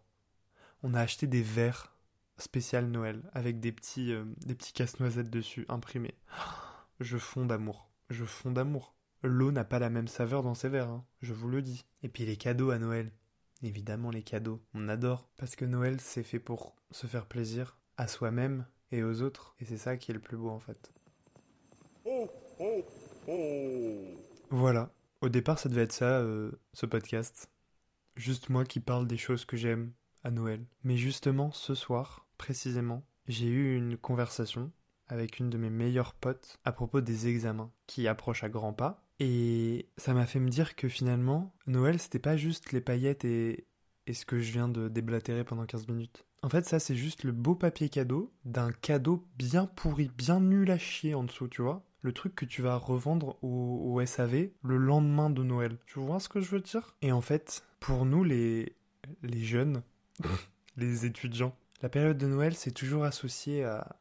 On 0.82 0.94
a 0.94 1.00
acheté 1.00 1.26
des 1.26 1.42
verres 1.42 1.96
spécial 2.38 2.86
Noël 2.86 3.22
avec 3.32 3.60
des 3.60 3.72
petits, 3.72 4.12
euh, 4.12 4.24
des 4.44 4.54
petits 4.54 4.72
casse-noisettes 4.72 5.30
dessus 5.30 5.64
imprimés. 5.68 6.14
Je 7.00 7.18
fonds 7.18 7.46
d'amour. 7.46 7.90
Je 8.10 8.24
fonds 8.24 8.52
d'amour. 8.52 8.94
L'eau 9.22 9.50
n'a 9.50 9.64
pas 9.64 9.78
la 9.78 9.90
même 9.90 10.08
saveur 10.08 10.42
dans 10.42 10.54
ces 10.54 10.68
verres, 10.68 10.90
hein, 10.90 11.04
je 11.22 11.32
vous 11.32 11.48
le 11.48 11.62
dis. 11.62 11.84
Et 12.02 12.08
puis 12.08 12.24
les 12.24 12.36
cadeaux 12.36 12.70
à 12.70 12.78
Noël. 12.78 13.10
Évidemment 13.62 14.10
les 14.10 14.22
cadeaux, 14.22 14.62
on 14.74 14.88
adore. 14.88 15.28
Parce 15.36 15.56
que 15.56 15.64
Noël 15.64 16.00
c'est 16.00 16.22
fait 16.22 16.38
pour 16.38 16.76
se 16.90 17.06
faire 17.06 17.26
plaisir 17.26 17.78
à 17.96 18.06
soi-même 18.06 18.66
et 18.92 19.02
aux 19.02 19.22
autres. 19.22 19.56
Et 19.60 19.64
c'est 19.64 19.78
ça 19.78 19.96
qui 19.96 20.10
est 20.10 20.14
le 20.14 20.20
plus 20.20 20.36
beau 20.36 20.50
en 20.50 20.60
fait. 20.60 20.92
Voilà, 24.50 24.92
au 25.20 25.28
départ, 25.28 25.58
ça 25.58 25.68
devait 25.68 25.82
être 25.82 25.92
ça, 25.92 26.20
euh, 26.20 26.52
ce 26.72 26.86
podcast. 26.86 27.50
Juste 28.14 28.48
moi 28.48 28.64
qui 28.64 28.80
parle 28.80 29.06
des 29.06 29.16
choses 29.16 29.44
que 29.44 29.56
j'aime 29.56 29.92
Noël. 30.30 30.64
Mais 30.84 30.96
justement, 30.96 31.50
ce 31.52 31.74
soir, 31.74 32.26
précisément, 32.38 33.04
j'ai 33.28 33.46
eu 33.46 33.76
une 33.76 33.96
conversation 33.96 34.70
avec 35.08 35.38
une 35.38 35.50
de 35.50 35.58
mes 35.58 35.70
meilleures 35.70 36.14
potes 36.14 36.58
à 36.64 36.72
propos 36.72 37.00
des 37.00 37.28
examens 37.28 37.70
qui 37.86 38.08
approchent 38.08 38.44
à 38.44 38.48
grands 38.48 38.72
pas. 38.72 39.04
Et 39.20 39.88
ça 39.96 40.14
m'a 40.14 40.26
fait 40.26 40.40
me 40.40 40.48
dire 40.48 40.76
que 40.76 40.88
finalement, 40.88 41.54
Noël, 41.66 41.98
c'était 41.98 42.18
pas 42.18 42.36
juste 42.36 42.72
les 42.72 42.80
paillettes 42.80 43.24
et, 43.24 43.66
et 44.06 44.14
ce 44.14 44.26
que 44.26 44.40
je 44.40 44.52
viens 44.52 44.68
de 44.68 44.88
déblatérer 44.88 45.44
pendant 45.44 45.64
15 45.64 45.88
minutes. 45.88 46.26
En 46.42 46.48
fait, 46.48 46.64
ça, 46.66 46.78
c'est 46.78 46.96
juste 46.96 47.24
le 47.24 47.32
beau 47.32 47.54
papier 47.54 47.88
cadeau 47.88 48.32
d'un 48.44 48.72
cadeau 48.72 49.26
bien 49.38 49.66
pourri, 49.66 50.10
bien 50.16 50.40
nul 50.40 50.70
à 50.70 50.78
chier 50.78 51.14
en 51.14 51.24
dessous, 51.24 51.48
tu 51.48 51.62
vois 51.62 51.82
le 52.02 52.12
truc 52.12 52.36
que 52.36 52.44
tu 52.44 52.62
vas 52.62 52.76
revendre 52.76 53.36
au, 53.42 54.00
SAV 54.06 54.50
le 54.62 54.76
lendemain 54.76 55.28
de 55.28 55.42
Noël. 55.42 55.76
Tu 55.86 55.98
vois 55.98 56.20
ce 56.20 56.28
que 56.28 56.40
je 56.40 56.50
veux 56.50 56.60
dire? 56.60 56.94
Et 57.02 57.10
en 57.10 57.20
fait, 57.20 57.64
pour 57.80 58.06
nous 58.06 58.22
les 58.22 58.76
jeunes, 59.24 59.82
les 60.76 61.06
étudiants, 61.06 61.54
la 61.82 61.88
période 61.88 62.18
de 62.18 62.26
Noël 62.26 62.54
c'est 62.54 62.70
toujours 62.70 63.04
associé 63.04 63.64
à, 63.64 63.96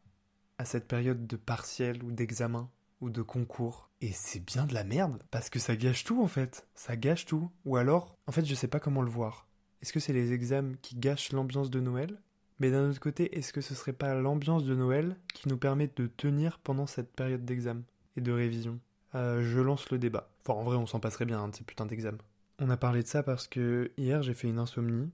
à 0.58 0.66
cette 0.66 0.88
période 0.88 1.28
de 1.28 1.36
partiel 1.36 2.04
ou 2.04 2.12
d'examen 2.12 2.70
ou 3.02 3.10
de 3.10 3.22
concours. 3.22 3.90
Et 4.02 4.12
c'est 4.12 4.44
bien 4.44 4.66
de 4.66 4.74
la 4.74 4.84
merde, 4.84 5.22
parce 5.32 5.50
que 5.50 5.60
ça 5.60 5.76
gâche 5.76 6.04
tout 6.04 6.22
en 6.22 6.28
fait. 6.28 6.68
Ça 6.76 6.96
gâche 6.96 7.26
tout. 7.26 7.50
Ou 7.66 7.78
alors, 7.78 8.16
en 8.28 8.32
fait, 8.32 8.46
je 8.46 8.56
sais 8.56 8.68
pas 8.68 8.80
comment 8.80 9.02
le 9.02 9.10
voir. 9.10 9.48
Est-ce 9.82 9.94
que 9.94 10.00
c'est 10.00 10.14
les 10.14 10.34
examens 10.34 10.76
qui 10.82 10.96
gâchent 10.96 11.32
l'ambiance 11.32 11.70
de 11.70 11.80
Noël? 11.80 12.20
Mais 12.60 12.72
d'un 12.72 12.90
autre 12.90 13.00
côté, 13.00 13.38
est-ce 13.38 13.52
que 13.52 13.62
ce 13.62 13.76
serait 13.76 13.94
pas 13.94 14.14
l'ambiance 14.16 14.64
de 14.64 14.76
Noël 14.76 15.18
qui 15.34 15.50
nous 15.50 15.58
permet 15.58 15.90
de 15.94 16.08
tenir 16.08 16.60
pendant 16.60 16.88
cette 16.88 17.14
période 17.14 17.44
d'examen 17.44 17.84
et 18.16 18.22
de 18.22 18.32
révision? 18.32 18.80
Euh, 19.14 19.44
Je 19.44 19.60
lance 19.60 19.90
le 19.92 19.98
débat. 19.98 20.30
Enfin, 20.42 20.60
en 20.60 20.64
vrai, 20.64 20.78
on 20.78 20.86
s'en 20.86 21.00
passerait 21.00 21.26
bien, 21.26 21.40
hein, 21.40 21.50
de 21.50 21.56
ces 21.56 21.64
putains 21.64 21.86
d'examens. 21.86 22.18
On 22.60 22.70
a 22.70 22.78
parlé 22.78 23.04
de 23.04 23.08
ça 23.08 23.24
parce 23.24 23.48
que 23.48 23.92
hier, 23.98 24.24
j'ai 24.24 24.34
fait 24.34 24.48
une 24.48 24.60
insomnie. 24.60 25.12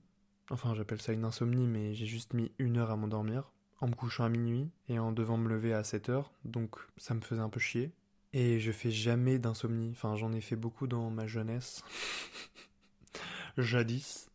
Enfin, 0.52 0.74
j'appelle 0.74 1.00
ça 1.00 1.14
une 1.14 1.24
insomnie, 1.24 1.66
mais 1.66 1.94
j'ai 1.94 2.04
juste 2.04 2.34
mis 2.34 2.52
une 2.58 2.76
heure 2.76 2.90
à 2.90 2.96
m'endormir. 2.96 3.50
en 3.80 3.88
me 3.88 3.94
couchant 3.94 4.24
à 4.24 4.28
minuit 4.28 4.70
et 4.88 4.98
en 4.98 5.10
devant 5.10 5.38
me 5.38 5.48
lever 5.48 5.72
à 5.72 5.82
7 5.82 6.10
heures, 6.10 6.30
donc 6.44 6.76
ça 6.98 7.14
me 7.14 7.20
faisait 7.20 7.40
un 7.40 7.48
peu 7.48 7.58
chier. 7.58 7.90
Et 8.34 8.60
je 8.60 8.70
fais 8.70 8.90
jamais 8.90 9.38
d'insomnie, 9.38 9.90
enfin 9.92 10.14
j'en 10.14 10.32
ai 10.32 10.40
fait 10.42 10.54
beaucoup 10.54 10.86
dans 10.86 11.10
ma 11.10 11.26
jeunesse, 11.26 11.82
jadis, 13.58 14.30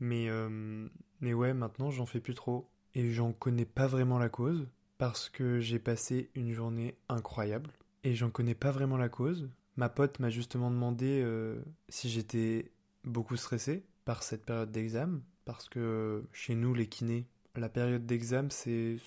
mais, 0.00 0.28
euh, 0.28 0.86
mais 1.20 1.32
ouais, 1.32 1.54
maintenant 1.54 1.90
j'en 1.90 2.06
fais 2.06 2.20
plus 2.20 2.34
trop. 2.34 2.68
Et 2.94 3.10
j'en 3.10 3.32
connais 3.32 3.64
pas 3.64 3.86
vraiment 3.86 4.18
la 4.18 4.28
cause, 4.28 4.68
parce 4.98 5.30
que 5.30 5.60
j'ai 5.60 5.78
passé 5.78 6.30
une 6.34 6.52
journée 6.52 6.96
incroyable. 7.08 7.70
Et 8.04 8.14
j'en 8.14 8.30
connais 8.30 8.54
pas 8.54 8.70
vraiment 8.70 8.98
la 8.98 9.08
cause. 9.08 9.48
Ma 9.76 9.88
pote 9.88 10.20
m'a 10.20 10.30
justement 10.30 10.70
demandé 10.70 11.22
euh, 11.24 11.60
si 11.88 12.10
j'étais 12.10 12.70
beaucoup 13.02 13.36
stressé 13.36 13.84
par 14.04 14.22
cette 14.22 14.44
période 14.44 14.70
d'examen, 14.70 15.20
parce 15.44 15.68
que 15.68 16.24
chez 16.32 16.54
nous, 16.54 16.74
les 16.74 16.86
kinés, 16.86 17.26
la 17.56 17.68
période 17.68 18.06
d'examen, 18.06 18.48
c'est, 18.50 18.98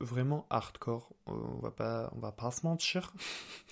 vraiment 0.00 0.46
hardcore. 0.50 1.12
Euh, 1.28 1.32
on 1.32 1.60
va 1.60 1.70
pas, 1.70 2.10
on 2.14 2.18
va 2.18 2.32
pas 2.32 2.50
se 2.50 2.66
mentir. 2.66 3.12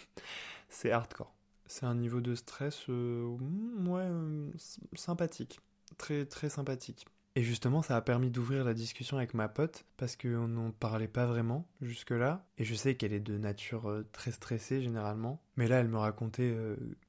c'est 0.69 0.91
hardcore. 0.91 1.35
C'est 1.67 1.87
un 1.87 1.95
niveau 1.95 2.21
de 2.21 2.35
stress, 2.35 2.87
euh, 2.89 3.25
ouais, 3.87 4.03
euh, 4.03 4.51
sympathique. 4.95 5.61
Très, 5.99 6.27
très 6.27 6.49
sympathique. 6.49 7.07
Et 7.37 7.43
justement, 7.43 7.81
ça 7.83 7.97
a 7.97 8.01
permis 8.01 8.31
d'ouvrir 8.31 8.65
la 8.65 8.75
discussion 8.75 9.17
avec 9.17 9.35
ma 9.35 9.49
pote, 9.49 9.85
parce 9.97 10.17
qu'on 10.17 10.49
n'en 10.49 10.73
parlait 10.73 11.09
pas 11.09 11.27
vraiment 11.27 11.69
jusque-là. 11.81 12.45
Et 12.59 12.65
je 12.65 12.75
sais 12.75 12.97
qu'elle 12.97 13.13
est 13.13 13.21
de 13.21 13.39
nature 13.39 14.03
très 14.13 14.33
stressée 14.33 14.83
généralement. 14.83 15.41
Mais 15.57 15.69
là, 15.69 15.79
elle 15.79 15.89
me 15.89 15.99
racontait 15.99 16.57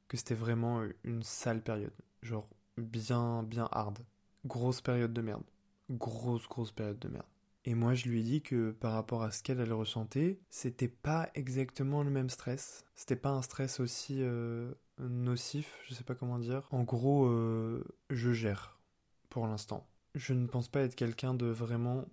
que 0.08 0.18
c'était 0.18 0.36
vraiment 0.36 0.84
une 1.04 1.24
sale 1.24 1.64
période. 1.64 1.94
Genre, 2.22 2.48
bien, 2.78 3.42
bien 3.42 3.68
hard. 3.72 3.98
Grosse 4.46 4.82
période 4.82 5.14
de 5.14 5.22
merde 5.22 5.44
grosse, 5.98 6.48
grosse 6.48 6.72
période 6.72 7.00
de 7.00 7.08
merde. 7.08 7.26
Et 7.64 7.76
moi, 7.76 7.94
je 7.94 8.10
lui 8.10 8.22
ai 8.22 8.24
dit 8.24 8.42
que 8.42 8.72
par 8.72 8.94
rapport 8.94 9.22
à 9.22 9.32
ce 9.32 9.44
qu'elle, 9.44 9.60
elle 9.60 9.74
ressentait, 9.74 10.40
c'était 10.50 10.88
pas 10.88 11.30
exactement 11.36 12.02
le 12.02 12.10
même 12.10 12.30
stress. 12.30 12.86
C'était 12.96 13.16
pas 13.16 13.30
un 13.30 13.44
stress 13.44 13.80
aussi 13.80 14.18
euh, 14.22 14.74
nocif, 14.98 15.78
je 15.88 15.94
sais 15.94 16.04
pas 16.04 16.16
comment 16.16 16.40
dire. 16.40 16.68
En 16.72 16.84
gros, 16.84 17.26
euh, 17.28 17.84
je 18.10 18.34
gère 18.34 18.80
pour 19.30 19.46
l'instant. 19.46 19.88
Je 20.16 20.34
ne 20.34 20.48
pense 20.48 20.70
pas 20.70 20.82
être 20.82 20.96
quelqu'un 20.96 21.36
de 21.36 21.46
vraiment 21.46 22.06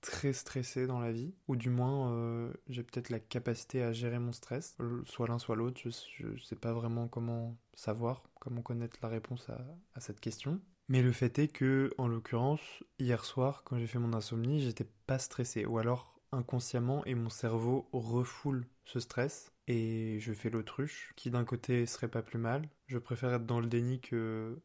très 0.00 0.32
stressé 0.32 0.86
dans 0.86 1.00
la 1.00 1.12
vie, 1.12 1.34
ou 1.48 1.56
du 1.56 1.70
moins 1.70 2.12
euh, 2.12 2.52
j'ai 2.68 2.82
peut-être 2.82 3.08
la 3.10 3.20
capacité 3.20 3.82
à 3.82 3.92
gérer 3.92 4.18
mon 4.18 4.32
stress, 4.32 4.76
soit 5.06 5.28
l'un 5.28 5.38
soit 5.38 5.56
l'autre, 5.56 5.80
je, 5.82 6.26
ne 6.26 6.38
sais 6.38 6.56
pas 6.56 6.74
vraiment 6.74 7.08
comment 7.08 7.56
savoir, 7.74 8.22
comment 8.38 8.60
connaître 8.60 8.98
la 9.02 9.08
réponse 9.08 9.48
à 9.48 10.00
cette 10.00 10.20
question. 10.20 10.60
Mais 10.88 11.02
le 11.02 11.12
fait 11.12 11.38
est 11.38 11.48
que, 11.48 11.90
en 11.96 12.08
l'occurrence, 12.08 12.60
hier 12.98 13.24
soir, 13.24 13.62
quand 13.64 13.78
j'ai 13.78 13.86
fait 13.86 13.98
mon 13.98 14.12
insomnie, 14.12 14.60
j'étais 14.60 14.86
pas 15.06 15.18
stressé. 15.18 15.64
Ou 15.64 15.78
alors, 15.78 16.20
inconsciemment, 16.32 17.04
et 17.06 17.14
mon 17.14 17.30
cerveau 17.30 17.88
refoule 17.92 18.66
ce 18.84 19.00
stress. 19.00 19.52
Et 19.66 20.18
je 20.20 20.32
fais 20.34 20.50
l'autruche, 20.50 21.12
qui 21.16 21.30
d'un 21.30 21.44
côté 21.44 21.86
serait 21.86 22.08
pas 22.08 22.22
plus 22.22 22.38
mal. 22.38 22.68
Je 22.86 22.98
préfère 22.98 23.32
être 23.32 23.46
dans 23.46 23.60
le 23.60 23.66
déni 23.66 24.00
que 24.00 24.60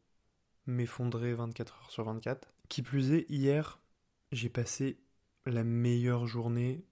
m'effondrer 0.66 1.32
24 1.32 1.78
heures 1.78 1.90
sur 1.90 2.04
24. 2.04 2.52
Qui 2.68 2.82
plus 2.82 3.12
est, 3.12 3.26
hier, 3.30 3.80
j'ai 4.30 4.50
passé 4.50 5.00
la 5.46 5.64
meilleure 5.64 6.26
journée 6.26 6.84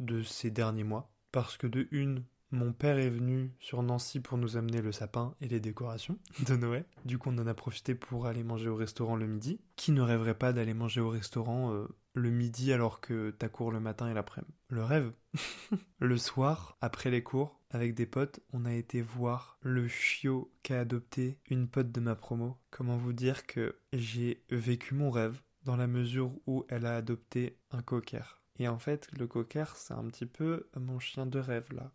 de 0.00 0.22
ces 0.22 0.50
derniers 0.50 0.84
mois. 0.84 1.12
Parce 1.30 1.56
que 1.56 1.68
de 1.68 1.86
une, 1.92 2.24
mon 2.54 2.72
père 2.72 2.98
est 2.98 3.10
venu 3.10 3.52
sur 3.58 3.82
Nancy 3.82 4.20
pour 4.20 4.38
nous 4.38 4.56
amener 4.56 4.80
le 4.80 4.92
sapin 4.92 5.34
et 5.40 5.48
les 5.48 5.60
décorations 5.60 6.18
de 6.46 6.54
Noël. 6.56 6.84
Du 7.04 7.18
coup, 7.18 7.30
on 7.30 7.38
en 7.38 7.46
a 7.46 7.54
profité 7.54 7.94
pour 7.94 8.26
aller 8.26 8.44
manger 8.44 8.68
au 8.68 8.76
restaurant 8.76 9.16
le 9.16 9.26
midi. 9.26 9.60
Qui 9.76 9.92
ne 9.92 10.00
rêverait 10.00 10.38
pas 10.38 10.52
d'aller 10.52 10.72
manger 10.72 11.00
au 11.00 11.10
restaurant 11.10 11.74
euh, 11.74 11.88
le 12.14 12.30
midi 12.30 12.72
alors 12.72 13.00
que 13.00 13.30
t'as 13.30 13.48
cours 13.48 13.72
le 13.72 13.80
matin 13.80 14.08
et 14.08 14.14
l'après-midi? 14.14 14.54
Le 14.68 14.84
rêve 14.84 15.12
Le 15.98 16.16
soir, 16.16 16.78
après 16.80 17.10
les 17.10 17.22
cours, 17.22 17.60
avec 17.70 17.94
des 17.94 18.06
potes, 18.06 18.40
on 18.52 18.64
a 18.64 18.72
été 18.72 19.02
voir 19.02 19.58
le 19.60 19.88
chiot 19.88 20.52
qu'a 20.62 20.80
adopté 20.80 21.38
une 21.50 21.68
pote 21.68 21.90
de 21.90 22.00
ma 22.00 22.14
promo. 22.14 22.56
Comment 22.70 22.96
vous 22.96 23.12
dire 23.12 23.46
que 23.46 23.76
j'ai 23.92 24.44
vécu 24.50 24.94
mon 24.94 25.10
rêve 25.10 25.42
dans 25.64 25.76
la 25.76 25.88
mesure 25.88 26.30
où 26.46 26.64
elle 26.68 26.86
a 26.86 26.96
adopté 26.96 27.58
un 27.72 27.82
cocker. 27.82 28.40
Et 28.58 28.68
en 28.68 28.78
fait, 28.78 29.08
le 29.18 29.26
cocker, 29.26 29.64
c'est 29.74 29.94
un 29.94 30.06
petit 30.06 30.26
peu 30.26 30.68
mon 30.76 31.00
chien 31.00 31.26
de 31.26 31.40
rêve 31.40 31.72
là. 31.72 31.90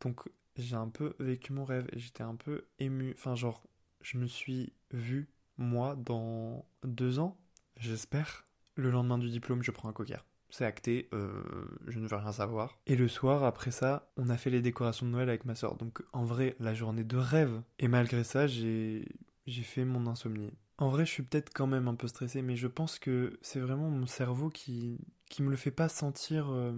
Donc 0.00 0.28
j'ai 0.56 0.76
un 0.76 0.88
peu 0.88 1.14
vécu 1.18 1.52
mon 1.52 1.64
rêve 1.64 1.88
et 1.92 1.98
j'étais 1.98 2.22
un 2.22 2.34
peu 2.34 2.66
ému. 2.78 3.14
Enfin 3.16 3.34
genre, 3.34 3.62
je 4.00 4.18
me 4.18 4.26
suis 4.26 4.72
vu, 4.92 5.28
moi, 5.56 5.96
dans 5.96 6.64
deux 6.84 7.18
ans, 7.18 7.36
j'espère. 7.76 8.46
Le 8.74 8.90
lendemain 8.90 9.18
du 9.18 9.28
diplôme, 9.28 9.62
je 9.62 9.70
prends 9.70 9.88
un 9.88 9.92
cocker. 9.92 10.24
C'est 10.50 10.64
acté, 10.64 11.08
euh, 11.12 11.42
je 11.88 11.98
ne 11.98 12.06
veux 12.06 12.16
rien 12.16 12.32
savoir. 12.32 12.78
Et 12.86 12.96
le 12.96 13.08
soir, 13.08 13.44
après 13.44 13.70
ça, 13.70 14.10
on 14.16 14.30
a 14.30 14.36
fait 14.38 14.50
les 14.50 14.62
décorations 14.62 15.04
de 15.04 15.10
Noël 15.10 15.28
avec 15.28 15.44
ma 15.44 15.54
soeur. 15.54 15.76
Donc 15.76 16.02
en 16.12 16.24
vrai, 16.24 16.56
la 16.58 16.74
journée 16.74 17.04
de 17.04 17.16
rêve. 17.16 17.60
Et 17.78 17.88
malgré 17.88 18.24
ça, 18.24 18.46
j'ai 18.46 19.06
j'ai 19.46 19.62
fait 19.62 19.84
mon 19.84 20.06
insomnie. 20.06 20.52
En 20.78 20.90
vrai, 20.90 21.04
je 21.04 21.10
suis 21.10 21.22
peut-être 21.22 21.50
quand 21.52 21.66
même 21.66 21.88
un 21.88 21.94
peu 21.94 22.06
stressé, 22.06 22.40
mais 22.42 22.54
je 22.54 22.68
pense 22.68 22.98
que 22.98 23.38
c'est 23.42 23.60
vraiment 23.60 23.90
mon 23.90 24.06
cerveau 24.06 24.48
qui, 24.48 24.98
qui 25.28 25.42
me 25.42 25.50
le 25.50 25.56
fait 25.56 25.70
pas 25.72 25.88
sentir 25.88 26.48
euh, 26.50 26.72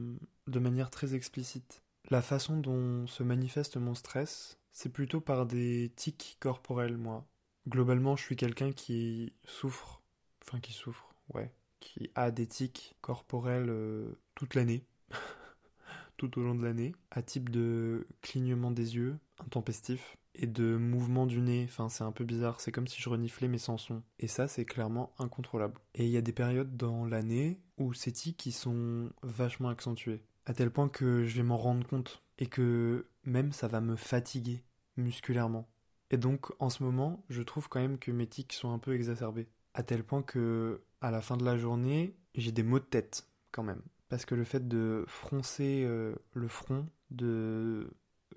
de 0.47 0.59
manière 0.59 0.91
très 0.91 1.15
explicite. 1.15 1.83
La 2.11 2.23
façon 2.23 2.57
dont 2.57 3.07
se 3.07 3.23
manifeste 3.23 3.77
mon 3.77 3.95
stress, 3.95 4.59
c'est 4.73 4.89
plutôt 4.89 5.21
par 5.21 5.47
des 5.47 5.93
tics 5.95 6.37
corporels, 6.41 6.97
moi. 6.97 7.25
Globalement, 7.69 8.17
je 8.17 8.25
suis 8.25 8.35
quelqu'un 8.35 8.73
qui 8.73 9.33
souffre, 9.45 10.03
enfin 10.43 10.59
qui 10.59 10.73
souffre, 10.73 11.15
ouais, 11.35 11.53
qui 11.79 12.11
a 12.17 12.33
des 12.33 12.49
tics 12.49 12.97
corporels 13.01 13.71
euh, 13.71 14.19
toute 14.35 14.57
l'année, 14.57 14.85
tout 16.17 16.37
au 16.37 16.43
long 16.43 16.57
de 16.57 16.65
l'année, 16.65 16.97
à 17.13 17.23
type 17.23 17.49
de 17.49 18.09
clignement 18.23 18.73
des 18.73 18.97
yeux, 18.97 19.17
intempestif, 19.39 20.17
et 20.35 20.49
de 20.49 20.77
mouvement 20.77 21.27
du 21.27 21.41
nez, 21.41 21.67
enfin 21.69 21.89
c'est 21.89 22.05
un 22.05 22.13
peu 22.13 22.25
bizarre, 22.25 22.61
c'est 22.61 22.73
comme 22.73 22.87
si 22.87 23.01
je 23.01 23.09
reniflais 23.09 23.49
mais 23.49 23.59
sans 23.59 23.79
son. 23.79 24.03
Et 24.19 24.27
ça 24.27 24.49
c'est 24.49 24.65
clairement 24.65 25.13
incontrôlable. 25.19 25.81
Et 25.95 26.07
il 26.07 26.11
y 26.11 26.17
a 26.17 26.23
des 26.23 26.33
périodes 26.33 26.77
dans 26.77 27.05
l'année 27.05 27.61
où 27.79 27.93
ces 27.95 28.13
tics 28.13 28.53
sont 28.53 29.11
vachement 29.23 29.69
accentués 29.69 30.23
à 30.47 30.55
tel 30.55 30.71
point 30.71 30.89
que 30.89 31.25
je 31.25 31.37
vais 31.37 31.43
m'en 31.43 31.57
rendre 31.57 31.87
compte 31.87 32.23
et 32.39 32.47
que 32.47 33.07
même 33.25 33.53
ça 33.53 33.69
va 33.69 33.81
me 33.81 33.97
fatiguer 33.97 34.63
musculairement. 34.97 35.69
Et 36.11 36.17
donc 36.17 36.51
en 36.59 36.71
ce 36.71 36.83
moment, 36.83 37.25
je 37.29 37.43
trouve 37.43 37.69
quand 37.69 37.81
même 37.81 37.99
que 37.99 38.11
mes 38.11 38.27
tics 38.27 38.53
sont 38.53 38.73
un 38.73 38.79
peu 38.79 38.95
exacerbés, 38.95 39.49
à 39.75 39.83
tel 39.83 40.05
point 40.05 40.23
que 40.23 40.83
à 41.01 41.11
la 41.11 41.21
fin 41.21 41.37
de 41.37 41.45
la 41.45 41.57
journée, 41.57 42.17
j'ai 42.35 42.53
des 42.53 42.63
maux 42.63 42.81
de 42.81 42.85
tête 42.85 43.27
quand 43.53 43.63
même, 43.63 43.83
parce 44.09 44.25
que 44.25 44.35
le 44.35 44.45
fait 44.45 44.67
de 44.69 45.05
froncer 45.09 45.85
euh, 45.87 46.15
le 46.33 46.49
front, 46.49 46.87
de 47.11 47.91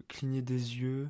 cligner 0.08 0.42
des 0.42 0.80
yeux, 0.80 1.10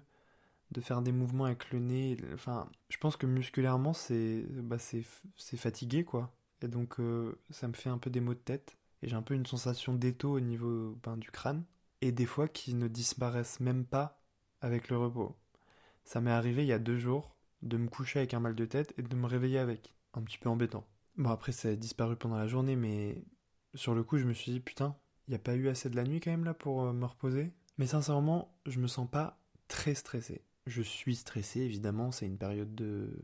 de 0.71 0.81
faire 0.81 1.01
des 1.01 1.12
mouvements 1.12 1.45
avec 1.45 1.71
le 1.71 1.79
nez, 1.79 2.17
enfin, 2.33 2.69
je 2.89 2.97
pense 2.97 3.17
que 3.17 3.27
musculairement 3.27 3.93
c'est 3.93 4.45
bah, 4.62 4.77
c'est 4.79 5.57
fatigué 5.57 6.03
quoi. 6.05 6.33
Et 6.62 6.67
donc 6.67 7.00
euh, 7.00 7.38
ça 7.50 7.67
me 7.67 7.73
fait 7.73 7.89
un 7.89 7.97
peu 7.97 8.09
des 8.09 8.21
maux 8.21 8.33
de 8.33 8.39
tête 8.39 8.77
et 9.03 9.10
j'ai 9.10 9.15
un 9.15 9.22
peu 9.22 9.33
une 9.33 9.45
sensation 9.45 9.93
d'étau 9.93 10.31
au 10.31 10.39
niveau 10.39 10.98
ben, 11.03 11.17
du 11.17 11.29
crâne, 11.29 11.65
et 12.01 12.12
des 12.12 12.25
fois 12.25 12.48
qui 12.48 12.74
ne 12.74 12.88
disparaissent 12.88 13.60
même 13.60 13.86
pas 13.86 14.24
avec 14.62 14.89
le 14.89 14.98
repos. 14.98 15.36
Ça 16.05 16.22
m'est 16.22 16.31
arrivé 16.31 16.63
il 16.63 16.67
y 16.67 16.74
a 16.74 16.79
deux 16.79 16.98
jours 16.98 17.36
de 17.62 17.77
me 17.77 17.89
coucher 17.89 18.19
avec 18.19 18.33
un 18.33 18.39
mal 18.39 18.55
de 18.55 18.65
tête 18.65 18.93
et 18.98 19.01
de 19.01 19.15
me 19.15 19.27
réveiller 19.27 19.60
avec. 19.60 19.93
Un 20.13 20.22
petit 20.22 20.38
peu 20.38 20.50
embêtant. 20.50 20.88
Bon 21.17 21.29
après 21.29 21.51
ça 21.51 21.69
a 21.69 21.75
disparu 21.75 22.15
pendant 22.15 22.38
la 22.38 22.48
journée, 22.48 22.75
mais 22.75 23.24
sur 23.75 23.93
le 23.93 24.03
coup 24.03 24.17
je 24.17 24.25
me 24.25 24.33
suis 24.33 24.51
dit 24.51 24.60
putain, 24.62 24.95
il 25.27 25.36
a 25.36 25.39
pas 25.39 25.55
eu 25.55 25.67
assez 25.67 25.89
de 25.89 25.95
la 25.95 26.03
nuit 26.03 26.22
quand 26.22 26.31
même 26.31 26.45
là 26.45 26.53
pour 26.53 26.83
euh, 26.83 26.93
me 26.93 27.05
reposer. 27.05 27.51
Mais 27.77 27.88
sincèrement, 27.88 28.55
je 28.65 28.79
me 28.79 28.88
sens 28.88 29.10
pas 29.10 29.38
très 29.67 29.95
stressé. 29.95 30.43
Je 30.65 30.81
suis 30.81 31.15
stressé 31.15 31.60
évidemment, 31.62 32.12
c'est 32.12 32.25
une 32.25 32.38
période 32.38 32.74
de 32.74 33.19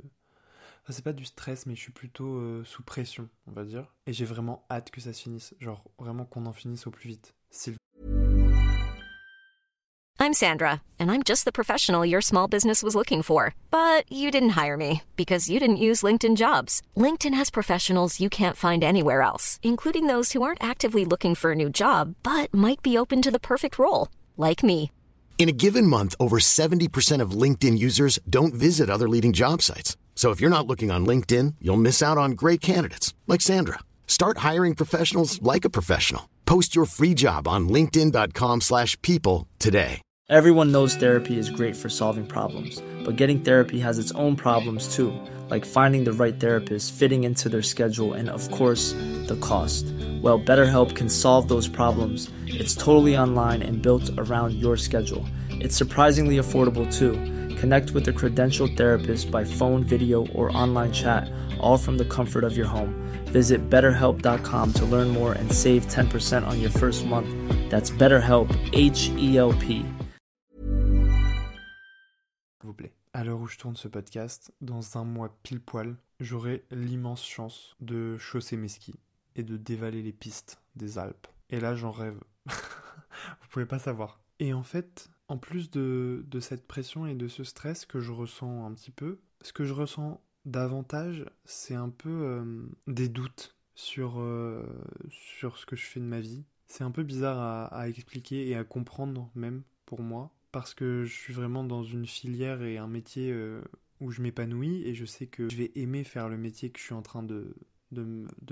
c'est 0.93 1.03
pas 1.03 1.13
du 1.13 1.25
stress, 1.25 1.65
mais 1.65 1.75
je 1.75 1.81
suis 1.81 1.91
plutôt 1.91 2.38
euh, 2.38 2.63
sous 2.65 2.84
pression, 2.84 3.29
on 3.48 3.51
va 3.51 3.63
dire. 3.63 3.86
Et 4.08 4.13
j'ai 4.13 4.25
vraiment 4.25 4.65
hâte 4.69 4.91
que 4.91 5.01
ça 5.01 5.13
se 5.13 5.22
finisse. 5.22 5.53
Genre, 5.60 5.84
vraiment 5.98 6.25
qu'on 6.25 6.46
en 6.46 6.53
finisse 6.53 6.88
au 6.88 6.91
plus 6.91 7.10
vite. 7.10 7.34
I'm 10.22 10.34
Sandra, 10.34 10.81
and 11.00 11.10
I'm 11.10 11.24
just 11.24 11.46
the 11.46 11.51
professional 11.51 12.05
your 12.05 12.22
small 12.22 12.50
business 12.50 12.84
was 12.84 12.93
looking 12.93 13.24
for. 13.24 13.55
But 13.72 14.03
you 14.12 14.31
didn't 14.31 14.58
hire 14.62 14.75
me 14.75 15.01
because 15.15 15.50
you 15.50 15.60
didn't 15.60 15.77
use 15.77 16.03
LinkedIn 16.03 16.36
jobs. 16.36 16.81
LinkedIn 16.98 17.34
has 17.34 17.50
professionals 17.50 18.19
you 18.19 18.29
can't 18.29 18.58
find 18.58 18.84
anywhere 18.84 19.22
else, 19.22 19.60
including 19.63 20.08
those 20.08 20.34
who 20.34 20.41
aren't 20.41 20.62
actively 20.62 21.05
looking 21.05 21.36
for 21.36 21.53
a 21.53 21.55
new 21.55 21.69
job, 21.69 22.15
but 22.22 22.53
might 22.53 22.81
be 22.81 22.98
open 22.98 23.22
to 23.22 23.31
the 23.31 23.39
perfect 23.39 23.79
role, 23.79 24.10
like 24.36 24.62
me. 24.62 24.91
In 25.38 25.48
a 25.48 25.53
given 25.53 25.88
month, 25.88 26.15
over 26.19 26.38
70% 26.38 27.22
of 27.22 27.31
LinkedIn 27.31 27.79
users 27.79 28.19
don't 28.29 28.53
visit 28.53 28.89
other 28.89 29.08
leading 29.08 29.31
job 29.31 29.62
sites. 29.62 29.96
So 30.19 30.31
if 30.31 30.41
you're 30.41 30.49
not 30.49 30.67
looking 30.67 30.91
on 30.91 31.05
LinkedIn, 31.05 31.55
you'll 31.61 31.77
miss 31.77 32.03
out 32.03 32.17
on 32.17 32.31
great 32.31 32.59
candidates 32.59 33.13
like 33.25 33.39
Sandra. 33.39 33.79
Start 34.05 34.39
hiring 34.39 34.75
professionals 34.75 35.41
like 35.41 35.63
a 35.63 35.69
professional. 35.69 36.27
Post 36.45 36.75
your 36.75 36.83
free 36.83 37.13
job 37.13 37.47
on 37.47 37.69
linkedin.com/people 37.69 39.47
today. 39.59 40.01
Everyone 40.29 40.73
knows 40.73 40.97
therapy 40.97 41.39
is 41.39 41.49
great 41.49 41.77
for 41.77 41.88
solving 41.88 42.25
problems, 42.25 42.83
but 43.05 43.15
getting 43.15 43.39
therapy 43.39 43.79
has 43.79 43.97
its 43.97 44.11
own 44.11 44.35
problems 44.35 44.93
too, 44.93 45.13
like 45.49 45.63
finding 45.63 46.03
the 46.03 46.17
right 46.23 46.38
therapist, 46.38 46.91
fitting 46.91 47.23
into 47.23 47.47
their 47.47 47.63
schedule, 47.63 48.11
and 48.11 48.29
of 48.29 48.51
course, 48.51 48.91
the 49.27 49.38
cost. 49.39 49.85
Well, 50.21 50.41
BetterHelp 50.41 50.97
can 50.97 51.07
solve 51.07 51.47
those 51.47 51.69
problems. 51.69 52.29
It's 52.45 52.75
totally 52.75 53.17
online 53.17 53.61
and 53.61 53.81
built 53.81 54.11
around 54.17 54.55
your 54.55 54.75
schedule. 54.75 55.25
It's 55.61 55.77
surprisingly 55.77 56.35
affordable 56.35 56.88
too. 56.91 57.15
Connect 57.60 57.92
with 57.92 58.08
a 58.08 58.13
credentialed 58.13 58.78
therapist 58.78 59.30
by 59.30 59.44
phone, 59.44 59.84
video, 59.84 60.25
or 60.28 60.50
online 60.56 60.94
chat, 60.94 61.30
all 61.60 61.78
from 61.78 61.98
the 61.98 62.06
comfort 62.06 62.46
of 62.46 62.56
your 62.56 62.68
home. 62.68 62.94
Visit 63.34 63.70
betterhelp.com 63.70 64.72
to 64.74 64.86
learn 64.86 65.10
more 65.10 65.34
and 65.34 65.51
save 65.51 65.86
10% 65.88 66.48
on 66.48 66.62
your 66.62 66.72
first 66.72 67.06
month. 67.06 67.28
That's 67.70 67.92
BetterHelp, 67.92 68.48
H 68.72 69.12
E 69.18 69.38
L 69.38 69.51
P. 69.60 69.84
Vous 72.63 72.74
plaît. 72.74 72.94
À 73.12 73.25
l'heure 73.25 73.42
où 73.42 73.48
je 73.48 73.58
tourne 73.58 73.75
ce 73.75 73.89
podcast, 73.89 74.54
dans 74.62 74.98
un 74.98 75.04
mois 75.04 75.38
pile 75.44 75.60
poil, 75.60 75.98
j'aurai 76.22 76.63
l'immense 76.72 77.25
chance 77.25 77.75
de 77.82 78.18
chausser 78.18 78.56
mes 78.56 78.70
skis 78.70 78.96
et 79.36 79.44
de 79.44 79.58
dévaler 79.58 80.01
les 80.01 80.13
pistes 80.13 80.62
des 80.78 80.98
Alpes. 80.98 81.28
Et 81.50 81.60
là, 81.60 81.75
j'en 81.75 81.92
rêve. 81.92 82.20
Vous 82.48 83.48
pouvez 83.51 83.66
pas 83.66 83.80
savoir. 83.80 84.22
Et 84.39 84.54
en 84.54 84.63
fait, 84.63 85.10
en 85.29 85.38
plus 85.38 85.69
de, 85.69 86.25
cette 86.41 86.67
pression 86.67 87.05
et 87.05 87.15
de 87.15 87.27
ce 87.27 87.43
stress 87.43 87.86
que 87.86 88.00
je 88.00 88.12
ressens 88.12 88.65
un 88.65 88.74
petit 88.74 88.91
peu, 88.91 89.19
ce 89.41 89.53
que 89.53 89.63
je 89.63 89.74
ressens 89.74 90.21
davantage, 90.45 91.25
c'est 91.45 91.75
un 91.75 91.89
peu 91.89 92.09
euh, 92.09 92.63
des 92.88 93.07
doutes 93.07 93.55
sur, 93.75 94.19
euh, 94.19 94.63
sur 95.09 95.57
ce 95.57 95.65
que 95.65 95.75
je 95.75 95.86
fais 95.86 96.00
de 96.00 96.05
ma 96.05 96.19
vie. 96.19 96.43
C'est 96.67 96.83
un 96.83 96.91
peu 96.91 97.03
bizarre 97.03 97.71
à, 97.74 97.88
expliquer 97.89 98.48
et 98.48 98.55
à 98.55 98.63
comprendre 98.63 99.31
même 99.36 99.63
pour 99.86 100.01
moi, 100.01 100.33
parce 100.51 100.74
que 100.74 101.05
je 101.05 101.15
suis 101.15 101.33
vraiment 101.33 101.63
dans 101.63 101.83
une 101.83 102.05
filière 102.05 102.63
et 102.63 102.77
un 102.77 102.88
métier 102.88 103.31
euh, 103.31 103.62
où 104.01 104.12
je 104.12 104.21
m'épanouis 104.21 104.83
et 104.83 104.95
je 104.95 105.05
sais 105.05 105.27
que 105.27 105.50
je 105.50 105.55
vais 105.55 105.71
aimer 105.75 106.03
faire 106.03 106.29
le 106.29 106.38
métier 106.38 106.71
que 106.71 106.79
je 106.79 106.86
suis 106.86 106.93
en 106.93 107.01
train 107.01 107.24
de, 107.24 107.55
de, 107.91 108.03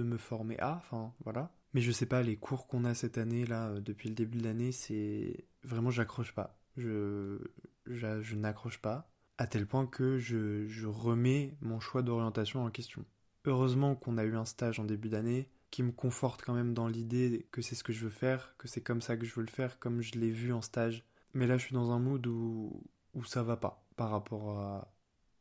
me- 0.04 0.18
former 0.18 0.60
à, 0.60 0.78
enfin 0.78 1.14
voilà. 1.24 1.52
Mais 1.74 1.82
je 1.82 1.92
sais 1.92 2.06
pas, 2.06 2.24
les 2.24 2.38
cours 2.38 2.68
qu'on 2.68 2.86
a 2.86 2.94
cette 2.94 3.18
année, 3.18 3.46
là, 3.46 3.80
depuis 3.82 4.10
le 4.10 4.16
début 4.16 4.38
de 4.38 4.44
l'année, 4.44 4.72
c'est... 4.72 5.46
Vraiment, 5.64 5.92
j'accroche 5.92 6.34
pas. 6.34 6.58
Je, 6.78 7.40
j'a- 7.88 8.22
je 8.22 8.36
n'accroche 8.36 8.80
pas, 8.80 9.10
à 9.38 9.48
tel 9.48 9.68
point 9.68 9.86
que 9.88 10.18
je, 10.18 10.68
je 10.68 10.88
remets 10.88 11.56
mon 11.62 11.80
choix 11.80 12.02
d'orientation 12.04 12.64
en 12.64 12.70
question. 12.72 13.06
Heureusement 13.46 13.96
qu'on 13.96 14.18
a 14.18 14.24
eu 14.24 14.36
un 14.36 14.46
stage 14.46 14.80
en 14.80 14.86
début 14.86 15.10
d'année 15.10 15.50
qui 15.72 15.84
me 15.84 15.92
conforte 15.92 16.42
quand 16.44 16.54
même 16.54 16.74
dans 16.74 16.88
l'idée 16.88 17.48
que 17.52 17.62
c'est 17.62 17.76
ce 17.76 17.84
que 17.84 17.94
je 17.94 18.04
veux 18.06 18.10
faire, 18.10 18.56
que 18.58 18.68
c'est 18.68 18.82
comme 18.82 19.02
ça 19.02 19.18
que 19.18 19.26
je 19.26 19.34
veux 19.36 19.42
le 19.42 19.52
faire, 19.52 19.80
comme 19.80 20.02
je 20.02 20.14
l'ai 20.20 20.30
vu 20.30 20.54
en 20.54 20.62
stage. 20.62 21.04
Mais 21.34 21.48
là, 21.48 21.58
je 21.58 21.66
suis 21.66 21.74
dans 21.74 21.92
un 21.92 22.00
mood 22.00 22.26
où, 22.28 22.84
où 23.14 23.24
ça 23.26 23.44
va 23.44 23.58
pas 23.58 23.86
par 23.96 24.10
rapport 24.12 24.60
à, 24.60 24.94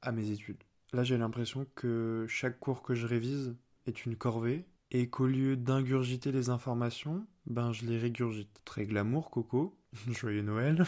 à 0.03 0.13
mes 0.13 0.31
études. 0.31 0.63
Là, 0.93 1.05
j'ai 1.05 1.19
l'impression 1.19 1.67
que 1.75 2.27
chaque 2.29 2.59
cours 2.61 2.83
que 2.83 2.95
je 2.95 3.07
révise 3.07 3.57
est 3.87 4.05
une 4.07 4.17
corvée 4.17 4.65
et 4.91 5.09
qu'au 5.09 5.27
lieu 5.27 5.57
d'ingurgiter 5.57 6.33
les 6.33 6.51
informations, 6.51 7.27
ben 7.47 7.73
je 7.73 7.87
les 7.87 7.99
régurgite. 7.99 8.63
Très 8.65 8.87
glamour, 8.87 9.31
Coco. 9.31 9.79
Joyeux 10.09 10.43
Noël. 10.43 10.85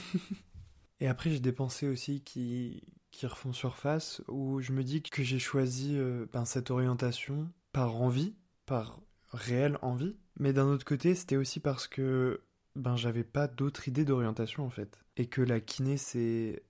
et 1.01 1.09
après, 1.09 1.31
j'ai 1.31 1.41
des 1.41 1.53
pensées 1.53 1.89
aussi 1.89 2.23
qui, 2.23 2.83
qui 3.11 3.27
refont 3.27 3.53
surface 3.53 4.23
où 4.29 4.61
je 4.61 4.73
me 4.73 4.85
dis 4.85 5.03
que 5.03 5.23
j'ai 5.23 5.39
choisi 5.39 5.97
euh, 5.97 6.27
ben, 6.33 6.45
cette 6.45 6.71
orientation 6.71 7.51
par 7.73 7.97
envie, 7.97 8.35
par 8.67 9.01
réelle 9.33 9.79
envie. 9.83 10.17
Mais 10.39 10.53
d'un 10.53 10.67
autre 10.67 10.85
côté, 10.85 11.15
c'était 11.15 11.37
aussi 11.37 11.61
parce 11.61 11.89
que 11.89 12.43
ben 12.77 12.97
j'avais 12.97 13.25
pas 13.25 13.49
d'autre 13.49 13.89
idée 13.89 14.05
d'orientation 14.05 14.65
en 14.65 14.71
fait. 14.71 15.01
Et 15.17 15.27
que 15.27 15.43
la 15.43 15.61
kiné 15.61 15.97
s'est 15.97 16.63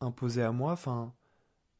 imposée 0.00 0.42
à 0.42 0.52
moi, 0.52 0.72
enfin, 0.72 1.14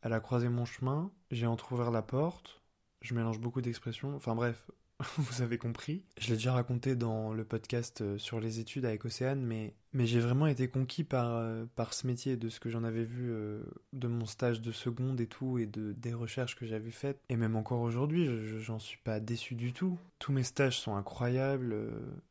elle 0.03 0.13
a 0.13 0.21
croisé 0.21 0.49
mon 0.49 0.67
chemin, 0.67 1.11
j'ai 1.31 1.47
entrouvert 1.47 1.91
la 1.91 2.03
porte, 2.03 2.63
je 3.01 3.15
mélange 3.15 3.41
beaucoup 3.41 3.63
d'expressions, 3.63 4.15
enfin 4.15 4.35
bref, 4.35 4.71
vous 5.17 5.43
avez 5.43 5.57
compris. 5.59 6.03
Je 6.19 6.29
l'ai 6.29 6.35
déjà 6.35 6.53
raconté 6.53 6.95
dans 6.95 7.33
le 7.33 7.45
podcast 7.45 8.03
euh, 8.03 8.19
sur 8.19 8.39
les 8.39 8.61
études 8.61 8.85
avec 8.85 9.05
Océane, 9.05 9.41
mais, 9.43 9.75
mais 9.93 10.05
j'ai 10.07 10.21
vraiment 10.21 10.47
été 10.47 10.69
conquis 10.69 11.05
par, 11.05 11.37
euh, 11.37 11.65
par 11.75 11.95
ce 11.95 12.07
métier, 12.07 12.37
de 12.37 12.49
ce 12.49 12.61
que 12.61 12.69
j'en 12.71 12.85
avais 12.85 13.05
vu 13.05 13.31
euh, 13.31 13.63
de 13.93 14.09
mon 14.09 14.27
stage 14.27 14.61
de 14.61 14.73
seconde 14.73 15.21
et 15.21 15.27
tout, 15.27 15.59
et 15.59 15.67
de, 15.67 15.93
des 15.93 16.13
recherches 16.13 16.55
que 16.55 16.67
j'avais 16.67 16.91
faites. 16.91 17.19
Et 17.31 17.37
même 17.37 17.57
encore 17.57 17.81
aujourd'hui, 17.81 18.27
je- 18.27 18.45
je- 18.45 18.59
j'en 18.59 18.79
suis 18.79 18.99
pas 18.99 19.21
déçu 19.21 19.55
du 19.55 19.73
tout. 19.73 19.99
Tous 20.19 20.33
mes 20.33 20.43
stages 20.43 20.79
sont 20.79 20.95
incroyables. 20.97 21.75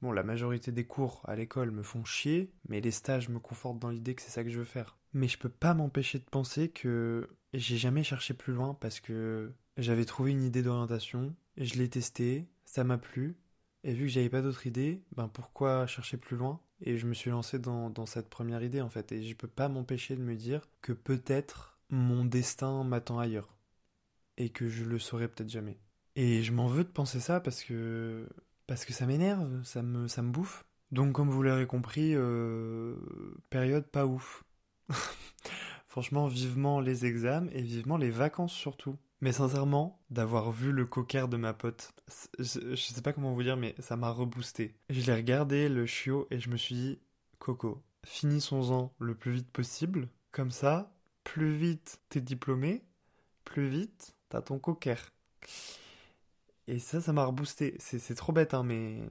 Bon, 0.02 0.12
la 0.12 0.24
majorité 0.24 0.72
des 0.72 0.86
cours 0.86 1.22
à 1.26 1.36
l'école 1.36 1.72
me 1.72 1.84
font 1.84 2.06
chier, 2.06 2.52
mais 2.68 2.82
les 2.82 2.92
stages 2.92 3.30
me 3.30 3.40
confortent 3.40 3.80
dans 3.80 3.90
l'idée 3.90 4.14
que 4.16 4.22
c'est 4.22 4.30
ça 4.32 4.44
que 4.44 4.50
je 4.50 4.60
veux 4.60 4.64
faire. 4.66 4.98
Mais 5.14 5.28
je 5.28 5.40
peux 5.40 5.50
pas 5.50 5.74
m'empêcher 5.74 6.20
de 6.20 6.24
penser 6.30 6.70
que 6.70 7.28
j'ai 7.54 7.78
jamais 7.78 8.04
cherché 8.04 8.36
plus 8.36 8.54
loin 8.54 8.76
parce 8.80 9.00
que 9.00 9.52
j'avais 9.78 10.06
trouvé 10.06 10.30
une 10.32 10.44
idée 10.44 10.62
d'orientation, 10.62 11.34
je 11.58 11.74
l'ai 11.76 11.90
testée, 11.90 12.46
ça 12.70 12.84
m'a 12.84 13.00
plu, 13.00 13.36
et 13.84 13.94
vu 13.94 14.06
que 14.06 14.12
j'avais 14.12 14.30
pas 14.30 14.42
d'autre 14.44 14.68
idée, 14.68 15.02
ben 15.16 15.28
pourquoi 15.28 15.88
chercher 15.88 16.18
plus 16.18 16.38
loin? 16.38 16.62
Et 16.82 16.98
je 16.98 17.08
me 17.08 17.14
suis 17.16 17.32
lancé 17.32 17.58
dans, 17.58 18.06
cette 18.06 18.30
première 18.30 18.64
idée 18.64 18.82
en 18.82 18.90
fait, 18.90 19.12
et 19.12 19.24
je 19.24 19.36
peux 19.36 19.48
pas 19.48 19.70
m'empêcher 19.70 20.16
de 20.16 20.22
me 20.22 20.36
dire 20.36 20.62
que 20.82 20.94
peut-être 20.94 21.80
mon 21.90 22.26
destin 22.26 22.84
m'attend 22.84 23.18
ailleurs, 23.18 23.58
et 24.38 24.50
que 24.50 24.68
je 24.70 24.84
le 24.84 25.00
saurai 25.00 25.28
peut-être 25.28 25.50
jamais. 25.50 25.80
Et 26.16 26.44
je 26.44 26.54
m'en 26.54 26.68
veux 26.68 26.84
de 26.84 26.90
penser 26.90 27.20
ça 27.20 27.40
parce 27.40 27.64
que 27.64 28.28
parce 28.68 28.86
que 28.86 28.94
ça 28.94 29.08
m'énerve, 29.08 29.64
ça 29.64 29.82
me 29.82 30.08
ça 30.08 30.22
me 30.22 30.32
bouffe. 30.32 30.66
Donc 30.92 31.14
comme 31.14 31.30
vous 31.30 31.42
l'aurez 31.42 31.68
compris, 31.68 32.14
euh, 32.16 32.96
période 33.50 33.88
pas 33.88 34.06
ouf. 34.06 34.44
Franchement, 35.88 36.28
vivement 36.28 36.82
les 36.82 37.06
examens 37.06 37.50
et 37.52 37.62
vivement 37.64 37.98
les 37.98 38.12
vacances 38.12 38.54
surtout. 38.54 38.98
Mais 39.22 39.34
sincèrement, 39.34 40.00
d'avoir 40.10 40.52
vu 40.52 40.72
le 40.72 40.86
cocker 40.86 41.28
de 41.28 41.36
ma 41.36 41.54
pote, 41.54 41.92
je, 42.40 42.74
je 42.74 42.76
sais 42.76 43.02
pas 43.02 43.12
comment 43.12 43.34
vous 43.34 43.44
dire, 43.44 43.58
mais 43.58 43.76
ça 43.80 43.98
m'a 43.98 44.12
reboosté. 44.12 44.76
Je 44.90 45.06
l'ai 45.06 45.16
regardé, 45.16 45.68
le 45.68 45.86
chiot, 45.86 46.28
et 46.32 46.40
je 46.40 46.50
me 46.50 46.56
suis 46.56 46.76
dit, 46.76 47.00
Coco, 47.38 47.82
finissons-en 48.06 48.94
le 49.00 49.16
plus 49.16 49.32
vite 49.32 49.52
possible. 49.52 50.10
Comme 50.32 50.52
ça, 50.52 50.94
plus 51.24 51.56
vite 51.56 52.00
t'es 52.10 52.22
diplômé, 52.22 52.84
plus 53.44 53.68
vite 53.68 54.16
t'as 54.30 54.42
ton 54.42 54.60
cocker. 54.60 54.96
Et 56.68 56.80
ça, 56.80 57.02
ça 57.02 57.14
m'a 57.14 57.26
reboosté. 57.26 57.76
C'est 57.80 58.16
trop 58.16 58.32
bête, 58.32 58.54
hein, 58.54 58.64
mais 58.64 59.02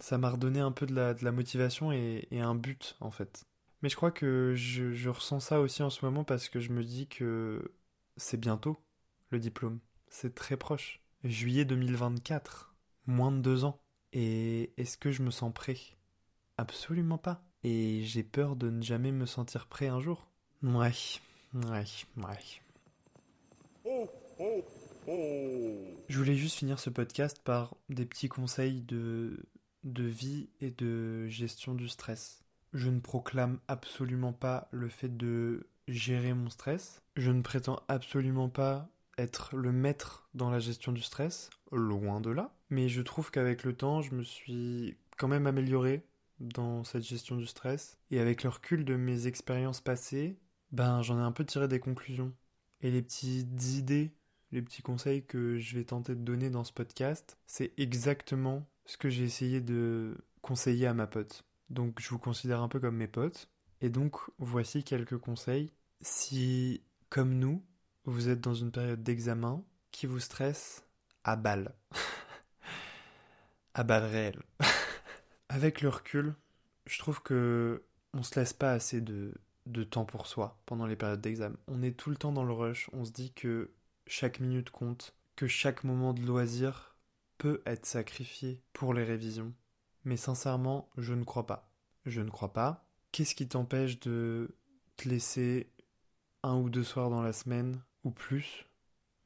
ça 0.00 0.18
m'a 0.18 0.30
redonné 0.30 0.60
un 0.60 0.72
peu 0.72 0.86
de 0.86 0.94
la, 0.94 1.32
motivation 1.32 1.92
et, 1.92 2.26
un 2.32 2.54
but, 2.54 2.96
en 3.00 3.10
fait. 3.10 3.44
Mais 3.82 3.88
je 3.88 3.96
crois 3.96 4.10
que 4.10 4.54
je 4.56 5.08
ressens 5.08 5.40
ça 5.40 5.60
aussi 5.60 5.82
en 5.82 5.90
ce 5.90 6.04
moment 6.04 6.24
parce 6.24 6.48
que 6.48 6.60
je 6.60 6.72
me 6.72 6.82
dis 6.82 7.06
que 7.06 7.72
c'est 8.16 8.40
bientôt 8.40 8.78
le 9.30 9.38
diplôme. 9.38 9.80
C'est 10.08 10.34
très 10.34 10.56
proche. 10.56 11.00
Juillet 11.24 11.64
2024. 11.64 12.74
Moins 13.06 13.32
de 13.32 13.40
deux 13.40 13.64
ans. 13.64 13.80
Et 14.12 14.72
est-ce 14.76 14.96
que 14.96 15.10
je 15.10 15.22
me 15.22 15.30
sens 15.30 15.52
prêt? 15.52 15.76
Absolument 16.56 17.18
pas. 17.18 17.44
Et 17.64 18.02
j'ai 18.04 18.22
peur 18.22 18.56
de 18.56 18.70
ne 18.70 18.82
jamais 18.82 19.12
me 19.12 19.26
sentir 19.26 19.66
prêt 19.66 19.88
un 19.88 20.00
jour. 20.00 20.28
Ouais, 20.62 20.92
ouais, 21.54 21.84
ouais. 22.16 22.62
Je 26.08 26.18
voulais 26.18 26.36
juste 26.36 26.56
finir 26.56 26.78
ce 26.78 26.90
podcast 26.90 27.40
par 27.42 27.74
des 27.88 28.04
petits 28.04 28.28
conseils 28.28 28.82
de, 28.82 29.46
de 29.84 30.04
vie 30.04 30.50
et 30.60 30.70
de 30.70 31.26
gestion 31.28 31.74
du 31.74 31.88
stress. 31.88 32.44
Je 32.74 32.90
ne 32.90 33.00
proclame 33.00 33.60
absolument 33.68 34.32
pas 34.32 34.68
le 34.70 34.88
fait 34.88 35.16
de 35.16 35.68
gérer 35.86 36.34
mon 36.34 36.50
stress. 36.50 37.02
Je 37.16 37.30
ne 37.30 37.42
prétends 37.42 37.80
absolument 37.88 38.48
pas 38.48 38.88
être 39.18 39.56
le 39.56 39.72
maître 39.72 40.28
dans 40.34 40.50
la 40.50 40.60
gestion 40.60 40.92
du 40.92 41.02
stress, 41.02 41.50
loin 41.72 42.20
de 42.20 42.30
là. 42.30 42.54
Mais 42.70 42.88
je 42.88 43.02
trouve 43.02 43.30
qu'avec 43.30 43.64
le 43.64 43.74
temps, 43.74 44.00
je 44.00 44.14
me 44.14 44.22
suis 44.22 44.96
quand 45.16 45.28
même 45.28 45.46
amélioré 45.46 46.06
dans 46.40 46.84
cette 46.84 47.02
gestion 47.02 47.36
du 47.36 47.46
stress. 47.46 47.98
Et 48.10 48.20
avec 48.20 48.42
le 48.42 48.50
recul 48.50 48.84
de 48.84 48.96
mes 48.96 49.26
expériences 49.26 49.80
passées, 49.80 50.38
ben 50.72 51.02
j'en 51.02 51.18
ai 51.18 51.22
un 51.22 51.32
peu 51.32 51.44
tiré 51.44 51.68
des 51.68 51.80
conclusions. 51.80 52.32
Et 52.80 52.90
les 52.90 53.02
petites 53.02 53.74
idées, 53.76 54.12
les 54.52 54.62
petits 54.62 54.82
conseils 54.82 55.24
que 55.24 55.58
je 55.58 55.76
vais 55.76 55.84
tenter 55.84 56.14
de 56.14 56.22
donner 56.22 56.50
dans 56.50 56.64
ce 56.64 56.72
podcast, 56.72 57.36
c'est 57.46 57.72
exactement 57.76 58.66
ce 58.84 58.96
que 58.96 59.10
j'ai 59.10 59.24
essayé 59.24 59.60
de 59.60 60.16
conseiller 60.40 60.86
à 60.86 60.94
ma 60.94 61.06
pote. 61.06 61.44
Donc 61.70 62.00
je 62.00 62.08
vous 62.08 62.18
considère 62.18 62.62
un 62.62 62.68
peu 62.68 62.80
comme 62.80 62.96
mes 62.96 63.08
potes. 63.08 63.50
Et 63.80 63.90
donc 63.90 64.16
voici 64.38 64.84
quelques 64.84 65.18
conseils. 65.18 65.72
Si, 66.00 66.82
comme 67.10 67.34
nous, 67.34 67.62
vous 68.04 68.28
êtes 68.28 68.40
dans 68.40 68.54
une 68.54 68.72
période 68.72 69.02
d'examen 69.02 69.64
qui 69.90 70.06
vous 70.06 70.20
stresse 70.20 70.84
à 71.24 71.36
balle. 71.36 71.74
à 73.74 73.84
balle 73.84 74.04
réelle. 74.04 74.42
Avec 75.48 75.80
le 75.80 75.88
recul, 75.88 76.34
je 76.86 76.98
trouve 76.98 77.22
que 77.22 77.84
on 78.14 78.22
se 78.22 78.38
laisse 78.38 78.52
pas 78.52 78.72
assez 78.72 79.00
de 79.00 79.84
temps 79.84 80.04
pour 80.04 80.26
soi 80.26 80.60
pendant 80.66 80.86
les 80.86 80.96
périodes 80.96 81.20
d'examen. 81.20 81.56
On 81.66 81.82
est 81.82 81.96
tout 81.96 82.10
le 82.10 82.16
temps 82.16 82.32
dans 82.32 82.44
le 82.44 82.52
rush, 82.52 82.88
on 82.92 83.04
se 83.04 83.12
dit 83.12 83.32
que 83.32 83.70
chaque 84.06 84.40
minute 84.40 84.70
compte, 84.70 85.14
que 85.36 85.46
chaque 85.46 85.84
moment 85.84 86.14
de 86.14 86.22
loisir 86.22 86.96
peut 87.36 87.62
être 87.66 87.86
sacrifié 87.86 88.62
pour 88.72 88.92
les 88.92 89.04
révisions. 89.04 89.54
Mais 90.04 90.16
sincèrement, 90.16 90.88
je 90.96 91.14
ne 91.14 91.24
crois 91.24 91.46
pas. 91.46 91.70
Je 92.06 92.20
ne 92.20 92.30
crois 92.30 92.52
pas. 92.52 92.88
Qu'est-ce 93.12 93.34
qui 93.34 93.48
t'empêche 93.48 94.00
de 94.00 94.56
te 94.96 95.08
laisser 95.08 95.70
un 96.42 96.56
ou 96.56 96.70
deux 96.70 96.84
soirs 96.84 97.10
dans 97.10 97.22
la 97.22 97.32
semaine, 97.32 97.80
ou 98.04 98.10
plus, 98.10 98.68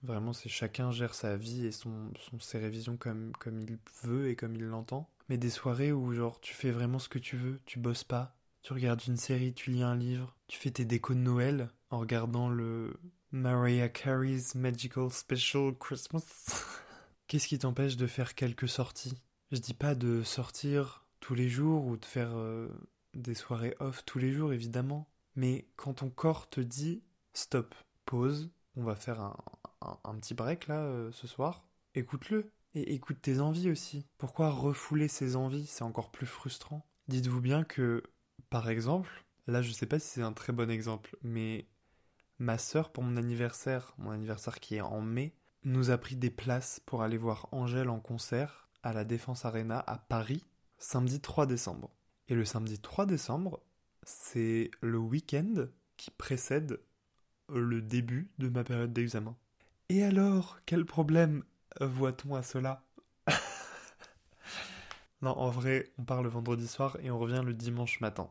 Vraiment, 0.02 0.32
c'est 0.32 0.48
chacun 0.48 0.90
gère 0.90 1.14
sa 1.14 1.36
vie 1.36 1.64
et 1.66 1.72
son, 1.72 2.12
ses 2.40 2.58
révisions 2.58 2.96
comme, 2.96 3.32
comme 3.38 3.60
il 3.60 3.78
veut 4.02 4.28
et 4.28 4.36
comme 4.36 4.56
il 4.56 4.64
l'entend. 4.64 5.08
Mais 5.28 5.38
des 5.38 5.50
soirées 5.50 5.92
où, 5.92 6.12
genre, 6.12 6.40
tu 6.40 6.54
fais 6.54 6.72
vraiment 6.72 6.98
ce 6.98 7.08
que 7.08 7.20
tu 7.20 7.36
veux, 7.36 7.60
tu 7.66 7.78
bosses 7.78 8.02
pas, 8.02 8.36
tu 8.62 8.72
regardes 8.72 9.04
une 9.06 9.16
série, 9.16 9.54
tu 9.54 9.70
lis 9.70 9.82
un 9.82 9.94
livre, 9.94 10.36
tu 10.48 10.58
fais 10.58 10.72
tes 10.72 10.84
décos 10.84 11.14
de 11.14 11.20
Noël 11.20 11.68
en 11.90 12.00
regardant 12.00 12.48
le 12.48 12.98
Mariah 13.30 13.88
Carey's 13.88 14.56
Magical 14.56 15.10
Special 15.10 15.72
Christmas. 15.78 16.24
Qu'est-ce 17.28 17.46
qui 17.46 17.58
t'empêche 17.58 17.96
de 17.96 18.08
faire 18.08 18.34
quelques 18.34 18.68
sorties? 18.68 19.22
Je 19.52 19.58
dis 19.58 19.74
pas 19.74 19.94
de 19.94 20.24
sortir 20.24 21.06
tous 21.20 21.36
les 21.36 21.48
jours 21.48 21.86
ou 21.86 21.96
de 21.96 22.04
faire 22.04 22.36
euh, 22.36 22.68
des 23.14 23.34
soirées 23.34 23.76
off 23.78 24.04
tous 24.04 24.18
les 24.18 24.32
jours, 24.32 24.52
évidemment. 24.52 25.08
Mais 25.36 25.68
quand 25.76 25.94
ton 25.94 26.10
corps 26.10 26.50
te 26.50 26.60
dit 26.60 27.02
stop, 27.34 27.74
pause, 28.04 28.50
on 28.76 28.84
va 28.84 28.94
faire 28.94 29.20
un, 29.20 30.14
petit 30.16 30.34
break 30.34 30.66
là 30.68 30.80
euh, 30.80 31.10
ce 31.12 31.26
soir, 31.26 31.66
écoute-le. 31.94 32.50
Et 32.74 32.94
écoute 32.94 33.20
tes 33.20 33.40
envies 33.40 33.70
aussi. 33.70 34.06
Pourquoi 34.16 34.50
refouler 34.50 35.06
ses 35.06 35.36
envies? 35.36 35.66
C'est 35.66 35.84
encore 35.84 36.10
plus 36.10 36.26
frustrant. 36.26 36.86
Dites-vous 37.08 37.42
bien 37.42 37.64
que, 37.64 38.02
par 38.48 38.70
exemple, 38.70 39.26
là 39.46 39.60
je 39.60 39.72
sais 39.72 39.84
pas 39.84 39.98
si 39.98 40.08
c'est 40.08 40.22
un 40.22 40.32
très 40.32 40.54
bon 40.54 40.70
exemple, 40.70 41.16
mais 41.22 41.68
ma 42.38 42.56
sœur 42.56 42.90
pour 42.90 43.02
mon 43.02 43.18
anniversaire, 43.18 43.94
mon 43.98 44.10
anniversaire 44.10 44.58
qui 44.58 44.76
est 44.76 44.80
en 44.80 45.02
mai, 45.02 45.34
nous 45.64 45.90
a 45.90 45.98
pris 45.98 46.16
des 46.16 46.30
places 46.30 46.80
pour 46.80 47.02
aller 47.02 47.18
voir 47.18 47.48
Angèle 47.52 47.90
en 47.90 48.00
concert 48.00 48.68
à 48.82 48.92
la 48.92 49.04
Défense 49.04 49.44
Arena 49.44 49.78
à 49.86 49.98
Paris, 49.98 50.44
samedi 50.78 51.20
3 51.20 51.46
décembre. 51.46 51.94
Et 52.28 52.34
le 52.34 52.44
samedi 52.44 52.80
3 52.80 53.06
décembre, 53.06 53.62
c'est 54.02 54.70
le 54.80 54.98
week-end 54.98 55.66
qui 55.96 56.10
précède 56.10 56.80
le 57.54 57.82
début 57.82 58.30
de 58.38 58.48
ma 58.48 58.64
période 58.64 58.92
d'examen. 58.92 59.36
Et 59.88 60.02
alors, 60.02 60.58
quel 60.66 60.84
problème 60.84 61.44
voit-on 61.80 62.34
à 62.34 62.42
cela? 62.42 62.84
Non, 65.22 65.30
en 65.38 65.50
vrai, 65.50 65.92
on 65.98 66.04
part 66.04 66.22
le 66.22 66.28
vendredi 66.28 66.66
soir 66.66 66.96
et 67.00 67.10
on 67.10 67.18
revient 67.18 67.42
le 67.44 67.54
dimanche 67.54 68.00
matin. 68.00 68.28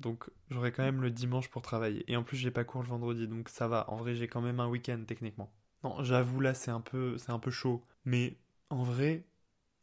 Donc 0.00 0.28
j'aurai 0.50 0.72
quand 0.72 0.82
même 0.82 1.00
le 1.02 1.10
dimanche 1.10 1.48
pour 1.48 1.62
travailler. 1.62 2.04
Et 2.10 2.16
en 2.16 2.22
plus, 2.22 2.36
j'ai 2.36 2.50
pas 2.50 2.64
cours 2.64 2.82
le 2.82 2.88
vendredi, 2.88 3.26
donc 3.28 3.48
ça 3.48 3.68
va. 3.68 3.88
En 3.90 3.96
vrai, 3.96 4.14
j'ai 4.14 4.28
quand 4.28 4.42
même 4.42 4.60
un 4.60 4.68
week-end 4.68 5.02
techniquement. 5.06 5.50
Non, 5.82 6.02
j'avoue 6.02 6.40
là, 6.40 6.54
c'est 6.54 6.70
un 6.70 6.80
peu, 6.80 7.16
c'est 7.18 7.32
un 7.32 7.38
peu 7.38 7.50
chaud. 7.50 7.82
Mais 8.04 8.36
en 8.70 8.82
vrai, 8.82 9.24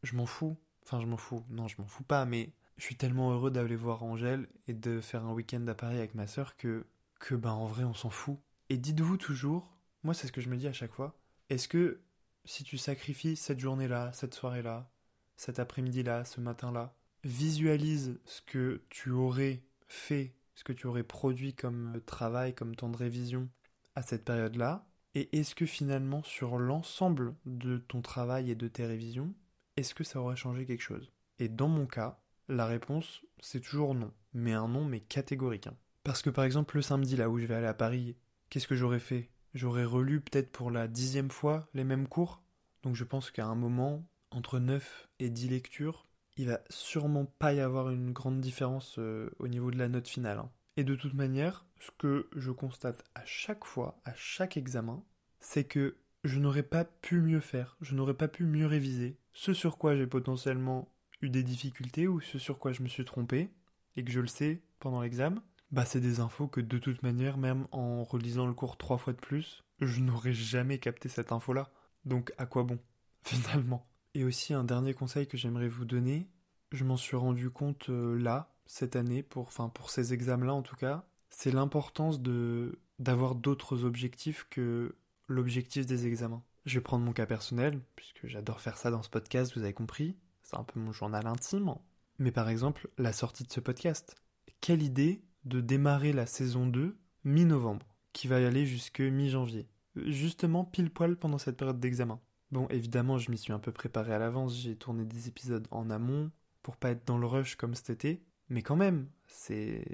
je 0.02 0.16
m'en 0.16 0.26
fous. 0.26 0.56
Enfin, 0.84 1.00
je 1.00 1.06
m'en 1.06 1.16
fous. 1.16 1.44
Non, 1.50 1.68
je 1.68 1.76
m'en 1.80 1.86
fous 1.86 2.04
pas. 2.04 2.24
Mais 2.26 2.52
je 2.76 2.84
suis 2.84 2.96
tellement 2.96 3.32
heureux 3.32 3.50
d'aller 3.50 3.76
voir 3.76 4.02
Angèle 4.04 4.48
et 4.68 4.74
de 4.74 5.00
faire 5.00 5.24
un 5.24 5.32
week-end 5.32 5.66
à 5.68 5.74
Paris 5.74 5.98
avec 5.98 6.14
ma 6.14 6.26
sœur 6.26 6.56
que, 6.56 6.86
que 7.20 7.34
ben 7.34 7.52
en 7.52 7.66
vrai, 7.66 7.84
on 7.84 7.94
s'en 7.94 8.10
fout. 8.10 8.38
Et 8.72 8.78
dites-vous 8.78 9.18
toujours, 9.18 9.76
moi 10.02 10.14
c'est 10.14 10.26
ce 10.26 10.32
que 10.32 10.40
je 10.40 10.48
me 10.48 10.56
dis 10.56 10.66
à 10.66 10.72
chaque 10.72 10.94
fois, 10.94 11.20
est-ce 11.50 11.68
que 11.68 12.00
si 12.46 12.64
tu 12.64 12.78
sacrifies 12.78 13.36
cette 13.36 13.58
journée-là, 13.58 14.10
cette 14.14 14.32
soirée-là, 14.32 14.90
cet 15.36 15.58
après-midi-là, 15.58 16.24
ce 16.24 16.40
matin-là, 16.40 16.96
visualise 17.22 18.18
ce 18.24 18.40
que 18.40 18.82
tu 18.88 19.10
aurais 19.10 19.62
fait, 19.88 20.34
ce 20.54 20.64
que 20.64 20.72
tu 20.72 20.86
aurais 20.86 21.02
produit 21.02 21.52
comme 21.52 22.00
travail, 22.06 22.54
comme 22.54 22.74
temps 22.74 22.88
de 22.88 22.96
révision 22.96 23.50
à 23.94 24.00
cette 24.00 24.24
période-là, 24.24 24.86
et 25.14 25.38
est-ce 25.38 25.54
que 25.54 25.66
finalement 25.66 26.22
sur 26.22 26.56
l'ensemble 26.56 27.34
de 27.44 27.76
ton 27.76 28.00
travail 28.00 28.50
et 28.50 28.54
de 28.54 28.68
tes 28.68 28.86
révisions, 28.86 29.34
est-ce 29.76 29.94
que 29.94 30.02
ça 30.02 30.18
aurait 30.18 30.34
changé 30.34 30.64
quelque 30.64 30.80
chose? 30.80 31.12
Et 31.38 31.50
dans 31.50 31.68
mon 31.68 31.84
cas, 31.84 32.22
la 32.48 32.64
réponse 32.64 33.20
c'est 33.38 33.60
toujours 33.60 33.94
non, 33.94 34.14
mais 34.32 34.54
un 34.54 34.68
non 34.68 34.86
mais 34.86 35.00
catégorique. 35.00 35.66
Hein. 35.66 35.76
Parce 36.04 36.22
que 36.22 36.30
par 36.30 36.44
exemple 36.44 36.76
le 36.76 36.80
samedi 36.80 37.16
là 37.16 37.28
où 37.28 37.38
je 37.38 37.44
vais 37.44 37.56
aller 37.56 37.66
à 37.66 37.74
Paris 37.74 38.16
qu'est-ce 38.52 38.68
que 38.68 38.76
j'aurais 38.76 38.98
fait? 38.98 39.30
J'aurais 39.54 39.86
relu 39.86 40.20
peut-être 40.20 40.52
pour 40.52 40.70
la 40.70 40.86
dixième 40.86 41.30
fois 41.30 41.66
les 41.72 41.84
mêmes 41.84 42.06
cours. 42.06 42.42
Donc 42.82 42.96
je 42.96 43.04
pense 43.04 43.30
qu'à 43.30 43.46
un 43.46 43.54
moment, 43.54 44.06
entre 44.30 44.58
9 44.58 45.08
et 45.20 45.30
10 45.30 45.48
lectures, 45.48 46.06
il 46.36 46.48
va 46.48 46.60
sûrement 46.68 47.24
pas 47.24 47.54
y 47.54 47.60
avoir 47.60 47.88
une 47.88 48.12
grande 48.12 48.42
différence 48.42 48.96
euh, 48.98 49.30
au 49.38 49.48
niveau 49.48 49.70
de 49.70 49.78
la 49.78 49.88
note 49.88 50.06
finale. 50.06 50.36
Hein. 50.36 50.50
Et 50.76 50.84
de 50.84 50.94
toute 50.94 51.14
manière, 51.14 51.64
ce 51.80 51.92
que 51.96 52.28
je 52.36 52.50
constate 52.50 53.02
à 53.14 53.24
chaque 53.24 53.64
fois, 53.64 53.98
à 54.04 54.12
chaque 54.14 54.58
examen, 54.58 55.02
c'est 55.40 55.64
que 55.64 55.96
je 56.22 56.38
n'aurais 56.38 56.62
pas 56.62 56.84
pu 56.84 57.22
mieux 57.22 57.40
faire, 57.40 57.78
je 57.80 57.94
n'aurais 57.94 58.12
pas 58.12 58.28
pu 58.28 58.44
mieux 58.44 58.66
réviser. 58.66 59.16
Ce 59.32 59.54
sur 59.54 59.78
quoi 59.78 59.96
j'ai 59.96 60.06
potentiellement 60.06 60.94
eu 61.22 61.30
des 61.30 61.42
difficultés 61.42 62.06
ou 62.06 62.20
ce 62.20 62.38
sur 62.38 62.58
quoi 62.58 62.72
je 62.72 62.82
me 62.82 62.88
suis 62.88 63.06
trompé, 63.06 63.48
et 63.96 64.04
que 64.04 64.10
je 64.12 64.20
le 64.20 64.26
sais 64.26 64.60
pendant 64.78 65.00
l'examen, 65.00 65.42
bah 65.72 65.86
c'est 65.86 66.00
des 66.00 66.20
infos 66.20 66.46
que 66.46 66.60
de 66.60 66.78
toute 66.78 67.02
manière, 67.02 67.38
même 67.38 67.66
en 67.72 68.04
relisant 68.04 68.46
le 68.46 68.52
cours 68.52 68.76
trois 68.76 68.98
fois 68.98 69.14
de 69.14 69.18
plus, 69.18 69.64
je 69.80 70.00
n'aurais 70.00 70.34
jamais 70.34 70.78
capté 70.78 71.08
cette 71.08 71.32
info-là. 71.32 71.70
Donc 72.04 72.32
à 72.38 72.46
quoi 72.46 72.62
bon, 72.62 72.78
finalement? 73.22 73.86
Et 74.14 74.24
aussi 74.24 74.52
un 74.52 74.64
dernier 74.64 74.92
conseil 74.92 75.26
que 75.26 75.38
j'aimerais 75.38 75.68
vous 75.68 75.86
donner, 75.86 76.28
je 76.70 76.84
m'en 76.84 76.98
suis 76.98 77.16
rendu 77.16 77.50
compte 77.50 77.88
euh, 77.88 78.16
là, 78.18 78.54
cette 78.66 78.96
année, 78.96 79.22
pour, 79.22 79.46
enfin 79.46 79.70
pour 79.70 79.90
ces 79.90 80.12
examens-là 80.12 80.54
en 80.54 80.62
tout 80.62 80.76
cas, 80.76 81.04
c'est 81.30 81.50
l'importance 81.52 82.20
de 82.20 82.78
d'avoir 82.98 83.34
d'autres 83.34 83.84
objectifs 83.84 84.46
que 84.48 84.94
l'objectif 85.26 85.86
des 85.86 86.06
examens. 86.06 86.42
Je 86.66 86.78
vais 86.78 86.82
prendre 86.82 87.04
mon 87.04 87.12
cas 87.12 87.26
personnel, 87.26 87.80
puisque 87.96 88.28
j'adore 88.28 88.60
faire 88.60 88.76
ça 88.76 88.90
dans 88.92 89.02
ce 89.02 89.08
podcast, 89.08 89.56
vous 89.56 89.64
avez 89.64 89.72
compris, 89.72 90.16
c'est 90.44 90.56
un 90.56 90.62
peu 90.62 90.78
mon 90.78 90.92
journal 90.92 91.26
intime. 91.26 91.74
Mais 92.18 92.30
par 92.30 92.48
exemple, 92.48 92.88
la 92.98 93.12
sortie 93.12 93.42
de 93.42 93.50
ce 93.50 93.58
podcast. 93.58 94.14
Quelle 94.60 94.82
idée 94.82 95.24
de 95.44 95.60
démarrer 95.60 96.12
la 96.12 96.26
saison 96.26 96.66
2 96.66 96.96
mi-novembre, 97.24 97.86
qui 98.12 98.28
va 98.28 98.40
y 98.40 98.44
aller 98.44 98.66
jusque 98.66 99.00
mi-janvier. 99.00 99.68
Justement 99.96 100.64
pile 100.64 100.90
poil 100.90 101.16
pendant 101.16 101.38
cette 101.38 101.56
période 101.56 101.80
d'examen. 101.80 102.20
Bon, 102.50 102.66
évidemment, 102.68 103.18
je 103.18 103.30
m'y 103.30 103.38
suis 103.38 103.52
un 103.52 103.58
peu 103.58 103.72
préparé 103.72 104.12
à 104.12 104.18
l'avance, 104.18 104.56
j'ai 104.56 104.76
tourné 104.76 105.04
des 105.04 105.28
épisodes 105.28 105.66
en 105.70 105.90
amont 105.90 106.30
pour 106.62 106.76
pas 106.76 106.90
être 106.90 107.06
dans 107.06 107.18
le 107.18 107.26
rush 107.26 107.56
comme 107.56 107.74
cet 107.74 107.90
été, 107.90 108.22
mais 108.48 108.62
quand 108.62 108.76
même, 108.76 109.08
c'est 109.26 109.84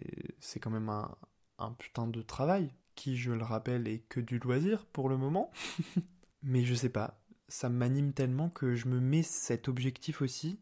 c'est 0.41 0.61
quand 0.61 0.71
même 0.71 0.89
un, 0.89 1.15
un 1.59 1.73
putain 1.73 2.07
de 2.07 2.23
travail 2.23 2.73
qui, 2.95 3.17
je 3.17 3.31
le 3.31 3.45
rappelle, 3.45 3.87
est 3.87 4.01
que 4.09 4.21
du 4.21 4.39
loisir 4.39 4.87
pour 4.87 5.09
le 5.09 5.17
moment. 5.17 5.53
mais 6.43 6.65
je 6.65 6.75
sais 6.75 6.89
pas, 6.89 7.21
ça 7.49 7.69
m'anime 7.69 8.13
tellement 8.13 8.51
que 8.51 8.75
je 8.75 8.89
me 8.89 9.01
mets 9.01 9.23
cet 9.23 9.69
objectif 9.69 10.21
aussi 10.21 10.61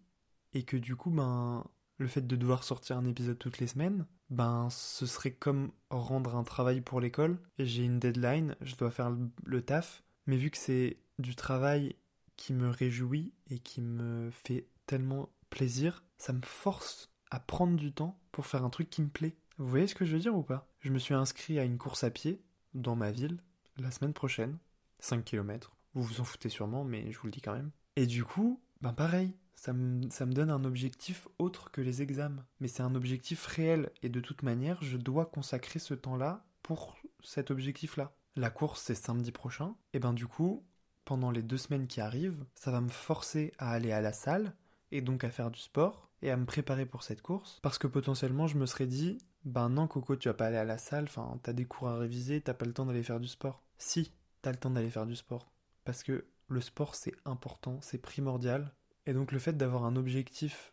et 0.53 0.65
que 0.65 0.77
du 0.77 0.97
coup, 0.97 1.11
ben, 1.11 1.65
le 1.99 2.09
fait 2.09 2.27
de 2.27 2.37
devoir 2.37 2.65
sortir 2.65 2.97
un 2.99 3.07
épisode 3.07 3.39
toutes 3.39 3.59
les 3.59 3.67
semaines, 3.67 4.07
ben 4.31 4.69
ce 4.71 5.07
serait 5.07 5.33
comme 5.33 5.71
rendre 5.91 6.37
un 6.37 6.45
travail 6.45 6.81
pour 6.81 7.01
l'école. 7.01 7.39
J'ai 7.59 7.85
une 7.85 7.99
deadline, 7.99 8.57
je 8.61 8.77
dois 8.77 8.91
faire 8.91 9.15
le 9.45 9.63
taf, 9.63 10.03
mais 10.27 10.37
vu 10.37 10.51
que 10.51 10.59
c'est 10.59 10.99
du 11.19 11.35
travail 11.35 11.97
qui 12.37 12.53
me 12.53 12.69
réjouit 12.69 13.33
et 13.51 13.59
qui 13.59 13.81
me 13.81 14.31
fait 14.31 14.69
tellement 14.87 15.31
plaisir, 15.51 16.05
ça 16.19 16.33
me 16.33 16.43
force 16.43 17.11
à 17.31 17.41
prendre 17.41 17.77
du 17.77 17.93
temps 17.93 18.19
pour 18.33 18.47
faire 18.47 18.65
un 18.65 18.71
truc 18.71 18.91
qui 18.91 19.03
me 19.03 19.09
plaît. 19.09 19.37
Vous 19.59 19.69
voyez 19.69 19.87
ce 19.87 19.95
que 19.95 20.05
je 20.05 20.13
veux 20.13 20.21
dire 20.21 20.37
ou 20.37 20.43
pas? 20.43 20.69
Je 20.81 20.93
me 20.93 20.99
suis 20.99 21.15
inscrit 21.15 21.59
à 21.59 21.65
une 21.65 21.79
course 21.79 22.05
à 22.05 22.11
pied 22.11 22.43
dans 22.75 22.95
ma 22.95 23.11
ville 23.11 23.39
la 23.79 23.91
semaine 23.91 24.13
prochaine, 24.13 24.59
5 25.01 25.25
km. 25.25 25.77
Vous 25.95 26.03
vous 26.03 26.21
en 26.21 26.25
foutez 26.25 26.49
sûrement, 26.51 26.85
mais 26.85 27.11
je 27.11 27.19
vous 27.19 27.27
le 27.27 27.33
dis 27.33 27.41
quand 27.41 27.55
même. 27.55 27.71
Et 27.97 28.07
du 28.07 28.25
coup, 28.25 28.61
ben 28.83 28.93
pareil, 28.93 29.35
ça 29.57 29.73
me, 29.73 30.33
donne 30.33 30.51
un 30.51 30.65
objectif 30.65 31.29
autre 31.39 31.71
que 31.71 31.81
les 31.81 32.03
examens. 32.03 32.45
Mais 32.61 32.69
c'est 32.69 32.83
un 32.83 32.95
objectif 32.95 33.47
réel, 33.47 33.91
et 34.03 34.09
de 34.09 34.21
toute 34.21 34.43
manière, 34.43 34.83
je 34.83 34.97
dois 34.97 35.27
consacrer 35.27 35.79
ce 35.79 35.95
temps-là 35.95 36.45
pour 36.63 36.97
cet 37.25 37.51
objectif-là. 37.51 38.13
La 38.37 38.51
course, 38.51 38.83
c'est 38.83 38.95
samedi 38.95 39.33
prochain, 39.33 39.75
et 39.93 39.99
ben 39.99 40.13
du 40.13 40.27
coup, 40.27 40.63
pendant 41.05 41.31
les 41.31 41.43
deux 41.43 41.57
semaines 41.57 41.87
qui 41.87 42.01
arrivent, 42.01 42.45
ça 42.55 42.71
va 42.71 42.81
me 42.81 42.89
forcer 42.91 43.53
à 43.59 43.73
aller 43.73 43.93
à 43.93 44.01
la 44.01 44.13
salle, 44.13 44.55
et 44.93 45.01
donc 45.01 45.25
à 45.25 45.31
faire 45.31 45.51
du 45.51 45.59
sport, 45.59 46.11
et 46.23 46.31
à 46.31 46.37
me 46.37 46.45
préparer 46.45 46.87
pour 46.87 47.03
cette 47.03 47.23
course, 47.23 47.59
parce 47.63 47.79
que 47.79 47.87
potentiellement 47.87 48.47
je 48.47 48.59
me 48.59 48.67
serais 48.67 48.87
dit, 48.87 49.19
ben 49.45 49.69
non 49.69 49.87
Coco, 49.87 50.17
tu 50.17 50.29
vas 50.29 50.35
pas 50.35 50.47
aller 50.47 50.57
à 50.57 50.65
la 50.65 50.79
salle, 50.79 51.05
enfin 51.05 51.39
t'as 51.43 51.53
des 51.53 51.65
cours 51.65 51.89
à 51.89 51.99
réviser, 51.99 52.41
t'as 52.41 52.55
pas 52.55 52.67
le 52.67 52.73
temps 52.73 52.87
d'aller 52.87 53.03
faire 53.03 53.21
du 53.21 53.29
sport. 53.29 53.63
Si, 53.79 54.13
t'as 54.43 54.51
le 54.51 54.57
temps 54.57 54.71
d'aller 54.71 54.91
faire 54.91 55.07
du 55.07 55.17
sport. 55.17 55.51
Parce 55.85 56.03
que 56.03 56.27
le 56.49 56.61
sport 56.61 56.95
c'est 56.95 57.15
important, 57.25 57.79
c'est 57.81 57.99
primordial, 57.99 58.73
et 59.07 59.13
donc 59.13 59.33
le 59.33 59.39
fait 59.39 59.57
d'avoir 59.57 59.85
un 59.85 59.97
objectif 59.97 60.73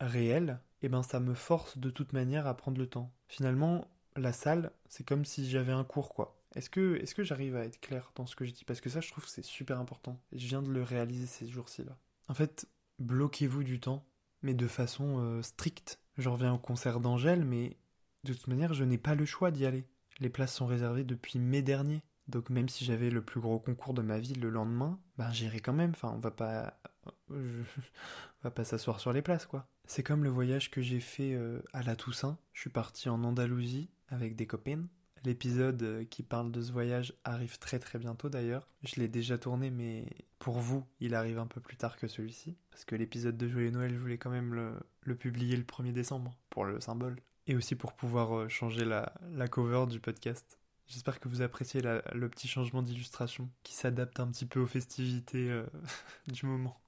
réel, 0.00 0.60
eh 0.82 0.88
ben 0.88 1.02
ça 1.02 1.20
me 1.20 1.34
force 1.34 1.78
de 1.78 1.90
toute 1.90 2.12
manière 2.12 2.46
à 2.46 2.56
prendre 2.56 2.78
le 2.78 2.86
temps. 2.86 3.12
Finalement, 3.28 3.88
la 4.16 4.32
salle, 4.32 4.72
c'est 4.88 5.04
comme 5.04 5.24
si 5.24 5.48
j'avais 5.48 5.72
un 5.72 5.84
cours 5.84 6.14
quoi. 6.14 6.36
Est-ce 6.54 6.68
que, 6.68 6.96
est 6.96 7.14
que 7.14 7.22
j'arrive 7.22 7.56
à 7.56 7.64
être 7.64 7.80
clair 7.80 8.10
dans 8.16 8.26
ce 8.26 8.34
que 8.34 8.44
je 8.44 8.52
dis? 8.52 8.64
Parce 8.64 8.80
que 8.80 8.90
ça, 8.90 9.00
je 9.00 9.10
trouve 9.10 9.24
que 9.24 9.30
c'est 9.30 9.44
super 9.44 9.78
important. 9.78 10.20
Je 10.32 10.46
viens 10.46 10.62
de 10.62 10.70
le 10.70 10.82
réaliser 10.82 11.26
ces 11.26 11.46
jours-ci 11.46 11.84
là. 11.84 11.96
En 12.28 12.34
fait, 12.34 12.66
bloquez-vous 12.98 13.62
du 13.62 13.78
temps, 13.78 14.04
mais 14.42 14.54
de 14.54 14.66
façon 14.66 15.18
euh, 15.20 15.42
stricte. 15.42 16.00
Je 16.18 16.28
reviens 16.28 16.54
au 16.54 16.58
concert 16.58 17.00
d'Angèle, 17.00 17.44
mais 17.44 17.76
de 18.24 18.34
toute 18.34 18.48
manière, 18.48 18.74
je 18.74 18.84
n'ai 18.84 18.98
pas 18.98 19.14
le 19.14 19.24
choix 19.24 19.50
d'y 19.50 19.64
aller. 19.64 19.86
Les 20.18 20.28
places 20.28 20.54
sont 20.54 20.66
réservées 20.66 21.04
depuis 21.04 21.38
mai 21.38 21.62
dernier. 21.62 22.02
Donc 22.28 22.50
même 22.50 22.68
si 22.68 22.84
j'avais 22.84 23.10
le 23.10 23.22
plus 23.22 23.40
gros 23.40 23.58
concours 23.58 23.94
de 23.94 24.02
ma 24.02 24.18
vie 24.18 24.34
le 24.34 24.50
lendemain, 24.50 25.00
ben 25.18 25.30
j'irai 25.32 25.60
quand 25.60 25.72
même. 25.72 25.90
Enfin, 25.90 26.12
on 26.14 26.20
va 26.20 26.30
pas 26.30 26.79
on 27.30 27.64
va 28.44 28.50
pas 28.50 28.64
s'asseoir 28.64 29.00
sur 29.00 29.12
les 29.12 29.22
places, 29.22 29.46
quoi. 29.46 29.66
C'est 29.86 30.02
comme 30.02 30.24
le 30.24 30.30
voyage 30.30 30.70
que 30.70 30.82
j'ai 30.82 31.00
fait 31.00 31.34
euh, 31.34 31.60
à 31.72 31.82
la 31.82 31.96
Toussaint. 31.96 32.38
Je 32.52 32.60
suis 32.60 32.70
parti 32.70 33.08
en 33.08 33.24
Andalousie 33.24 33.90
avec 34.08 34.36
des 34.36 34.46
copines. 34.46 34.88
L'épisode 35.24 35.82
euh, 35.82 36.04
qui 36.04 36.22
parle 36.22 36.50
de 36.50 36.62
ce 36.62 36.72
voyage 36.72 37.12
arrive 37.24 37.58
très 37.58 37.78
très 37.78 37.98
bientôt 37.98 38.28
d'ailleurs. 38.28 38.66
Je 38.84 39.00
l'ai 39.00 39.08
déjà 39.08 39.36
tourné, 39.36 39.70
mais 39.70 40.06
pour 40.38 40.58
vous, 40.58 40.86
il 41.00 41.14
arrive 41.14 41.38
un 41.38 41.46
peu 41.46 41.60
plus 41.60 41.76
tard 41.76 41.96
que 41.96 42.08
celui-ci. 42.08 42.56
Parce 42.70 42.84
que 42.84 42.94
l'épisode 42.94 43.36
de 43.36 43.48
Joyeux 43.48 43.70
Noël, 43.70 43.92
je 43.92 43.98
voulais 43.98 44.16
quand 44.16 44.30
même 44.30 44.54
le, 44.54 45.14
publier 45.16 45.56
le 45.56 45.64
1er 45.64 45.92
décembre, 45.92 46.36
pour 46.48 46.64
le 46.64 46.80
symbole. 46.80 47.16
Et 47.46 47.56
aussi 47.56 47.74
pour 47.74 47.92
pouvoir 47.92 48.38
euh, 48.38 48.48
changer 48.48 48.84
la, 48.84 49.12
cover 49.48 49.86
du 49.88 50.00
podcast. 50.00 50.58
J'espère 50.86 51.20
que 51.20 51.28
vous 51.28 51.42
appréciez 51.42 51.82
le 51.82 52.28
petit 52.28 52.48
changement 52.48 52.82
d'illustration 52.82 53.48
qui 53.62 53.74
s'adapte 53.74 54.18
un 54.18 54.28
petit 54.28 54.46
peu 54.46 54.58
aux 54.58 54.66
festivités 54.66 55.62
du 56.26 56.46
moment. 56.46 56.80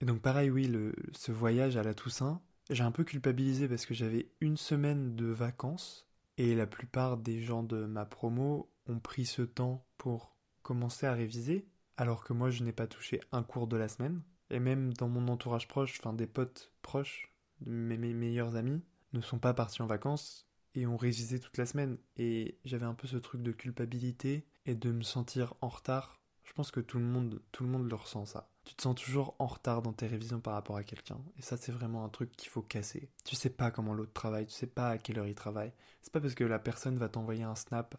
Et 0.00 0.04
donc 0.04 0.20
pareil, 0.20 0.50
oui, 0.50 0.66
le, 0.66 0.94
ce 1.12 1.32
voyage 1.32 1.76
à 1.76 1.82
la 1.82 1.94
Toussaint, 1.94 2.40
j'ai 2.70 2.84
un 2.84 2.92
peu 2.92 3.04
culpabilisé 3.04 3.68
parce 3.68 3.84
que 3.84 3.94
j'avais 3.94 4.30
une 4.40 4.56
semaine 4.56 5.14
de 5.16 5.26
vacances 5.26 6.06
et 6.38 6.54
la 6.54 6.66
plupart 6.66 7.16
des 7.18 7.42
gens 7.42 7.62
de 7.62 7.84
ma 7.84 8.06
promo 8.06 8.70
ont 8.86 8.98
pris 8.98 9.26
ce 9.26 9.42
temps 9.42 9.84
pour 9.98 10.36
commencer 10.62 11.06
à 11.06 11.12
réviser, 11.12 11.66
alors 11.96 12.24
que 12.24 12.32
moi 12.32 12.50
je 12.50 12.62
n'ai 12.62 12.72
pas 12.72 12.86
touché 12.86 13.20
un 13.32 13.42
cours 13.42 13.66
de 13.66 13.76
la 13.76 13.88
semaine. 13.88 14.22
Et 14.50 14.58
même 14.58 14.92
dans 14.94 15.08
mon 15.08 15.28
entourage 15.28 15.68
proche, 15.68 16.00
enfin 16.00 16.12
des 16.12 16.26
potes 16.26 16.72
proches, 16.82 17.32
mes, 17.66 17.98
mes 17.98 18.14
meilleurs 18.14 18.56
amis, 18.56 18.82
ne 19.12 19.20
sont 19.20 19.38
pas 19.38 19.54
partis 19.54 19.82
en 19.82 19.86
vacances 19.86 20.48
et 20.74 20.86
ont 20.86 20.96
révisé 20.96 21.40
toute 21.40 21.56
la 21.58 21.66
semaine. 21.66 21.98
Et 22.16 22.58
j'avais 22.64 22.86
un 22.86 22.94
peu 22.94 23.06
ce 23.06 23.16
truc 23.16 23.42
de 23.42 23.52
culpabilité 23.52 24.46
et 24.66 24.74
de 24.74 24.90
me 24.92 25.02
sentir 25.02 25.54
en 25.60 25.68
retard. 25.68 26.20
Je 26.44 26.52
pense 26.52 26.70
que 26.70 26.80
tout 26.80 26.98
le 26.98 27.04
monde, 27.04 27.42
tout 27.52 27.64
le 27.64 27.70
monde 27.70 27.88
le 27.88 27.94
ressent 27.94 28.24
ça. 28.26 28.50
Tu 28.70 28.76
te 28.76 28.82
sens 28.82 28.94
toujours 28.94 29.34
en 29.40 29.46
retard 29.46 29.82
dans 29.82 29.92
tes 29.92 30.06
révisions 30.06 30.38
par 30.38 30.54
rapport 30.54 30.76
à 30.76 30.84
quelqu'un. 30.84 31.18
Et 31.36 31.42
ça, 31.42 31.56
c'est 31.56 31.72
vraiment 31.72 32.04
un 32.04 32.08
truc 32.08 32.30
qu'il 32.36 32.48
faut 32.48 32.62
casser. 32.62 33.10
Tu 33.24 33.34
sais 33.34 33.50
pas 33.50 33.72
comment 33.72 33.94
l'autre 33.94 34.12
travaille, 34.12 34.46
tu 34.46 34.52
sais 34.52 34.68
pas 34.68 34.90
à 34.90 34.98
quelle 34.98 35.18
heure 35.18 35.26
il 35.26 35.34
travaille. 35.34 35.72
C'est 36.02 36.12
pas 36.12 36.20
parce 36.20 36.36
que 36.36 36.44
la 36.44 36.60
personne 36.60 36.96
va 36.96 37.08
t'envoyer 37.08 37.42
un 37.42 37.56
snap 37.56 37.96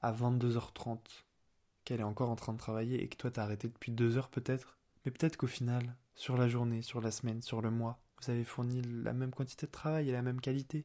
à 0.00 0.14
22h30 0.14 1.00
qu'elle 1.84 2.00
est 2.00 2.02
encore 2.02 2.30
en 2.30 2.34
train 2.34 2.54
de 2.54 2.58
travailler 2.58 3.02
et 3.02 3.08
que 3.08 3.16
toi 3.18 3.30
t'as 3.30 3.42
arrêté 3.42 3.68
depuis 3.68 3.92
deux 3.92 4.16
heures 4.16 4.30
peut-être. 4.30 4.78
Mais 5.04 5.10
peut-être 5.10 5.36
qu'au 5.36 5.48
final, 5.48 5.94
sur 6.14 6.38
la 6.38 6.48
journée, 6.48 6.80
sur 6.80 7.02
la 7.02 7.10
semaine, 7.10 7.42
sur 7.42 7.60
le 7.60 7.70
mois, 7.70 8.00
vous 8.22 8.30
avez 8.30 8.44
fourni 8.44 8.80
la 8.80 9.12
même 9.12 9.32
quantité 9.32 9.66
de 9.66 9.70
travail 9.70 10.08
et 10.08 10.12
la 10.12 10.22
même 10.22 10.40
qualité. 10.40 10.78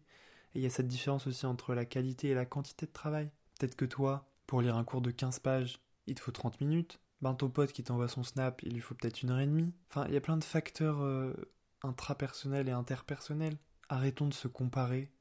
Et 0.56 0.60
il 0.60 0.62
y 0.62 0.66
a 0.66 0.70
cette 0.70 0.90
différence 0.90 1.26
aussi 1.26 1.46
entre 1.46 1.74
la 1.74 1.86
qualité 1.86 2.28
et 2.28 2.34
la 2.34 2.46
quantité 2.46 2.86
de 2.86 2.92
travail. 2.92 3.32
Peut-être 3.58 3.78
que 3.78 3.86
toi, 3.86 4.30
pour 4.46 4.62
lire 4.62 4.76
un 4.76 4.84
cours 4.84 5.02
de 5.02 5.12
15 5.12 5.40
pages, 5.40 5.80
il 6.06 6.16
te 6.16 6.20
faut 6.20 6.34
30 6.34 6.60
minutes. 6.60 7.00
Ben 7.22 7.36
ton 7.36 7.50
pote 7.50 7.72
qui 7.72 7.84
t'envoie 7.84 8.08
son 8.08 8.24
snap, 8.24 8.64
il 8.64 8.74
lui 8.74 8.82
faut 8.82 8.96
peut-être 8.96 9.22
une 9.22 9.30
heure 9.30 9.40
et 9.40 9.46
demie. 9.46 9.74
Enfin, 9.90 10.06
il 10.08 10.14
y 10.14 10.18
a 10.18 10.22
plein 10.22 10.38
de 10.38 10.44
facteurs 10.44 11.02
euh, 11.02 11.34
intrapersonnels 11.84 12.68
et 12.68 12.72
interpersonnels. 12.72 13.58
Arrêtons 13.90 14.28
de 14.28 14.34
se 14.34 14.48
comparer. 14.48 15.12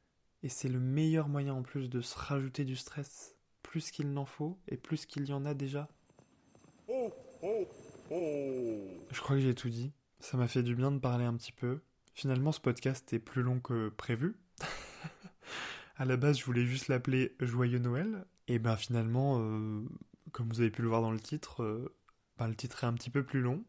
Et 0.42 0.48
c'est 0.48 0.68
le 0.68 0.80
meilleur 0.80 1.28
moyen 1.28 1.52
en 1.52 1.62
plus 1.62 1.90
de 1.90 2.00
se 2.00 2.16
rajouter 2.16 2.64
du 2.64 2.76
stress. 2.76 3.36
Plus 3.62 3.90
qu'il 3.90 4.12
n'en 4.12 4.24
faut 4.24 4.58
et 4.68 4.78
plus 4.78 5.04
qu'il 5.04 5.28
y 5.28 5.32
en 5.34 5.44
a 5.44 5.52
déjà. 5.52 5.88
Je 8.10 9.20
crois 9.20 9.36
que 9.36 9.42
j'ai 9.42 9.54
tout 9.54 9.68
dit. 9.68 9.92
Ça 10.18 10.36
m'a 10.36 10.48
fait 10.48 10.62
du 10.62 10.74
bien 10.74 10.90
de 10.90 10.98
parler 10.98 11.24
un 11.24 11.36
petit 11.36 11.52
peu. 11.52 11.80
Finalement, 12.14 12.52
ce 12.52 12.60
podcast 12.60 13.12
est 13.12 13.18
plus 13.18 13.42
long 13.42 13.60
que 13.60 13.90
prévu. 13.90 14.36
à 15.96 16.04
la 16.04 16.16
base, 16.16 16.38
je 16.38 16.44
voulais 16.44 16.64
juste 16.64 16.88
l'appeler 16.88 17.36
Joyeux 17.40 17.78
Noël. 17.78 18.24
Et 18.48 18.58
ben 18.58 18.76
finalement, 18.76 19.38
euh, 19.40 19.84
comme 20.32 20.48
vous 20.48 20.60
avez 20.60 20.70
pu 20.70 20.82
le 20.82 20.88
voir 20.88 21.02
dans 21.02 21.10
le 21.10 21.20
titre, 21.20 21.62
euh, 21.62 21.94
ben, 22.38 22.48
le 22.48 22.54
titre 22.54 22.84
est 22.84 22.86
un 22.86 22.94
petit 22.94 23.10
peu 23.10 23.24
plus 23.24 23.40
long 23.40 23.64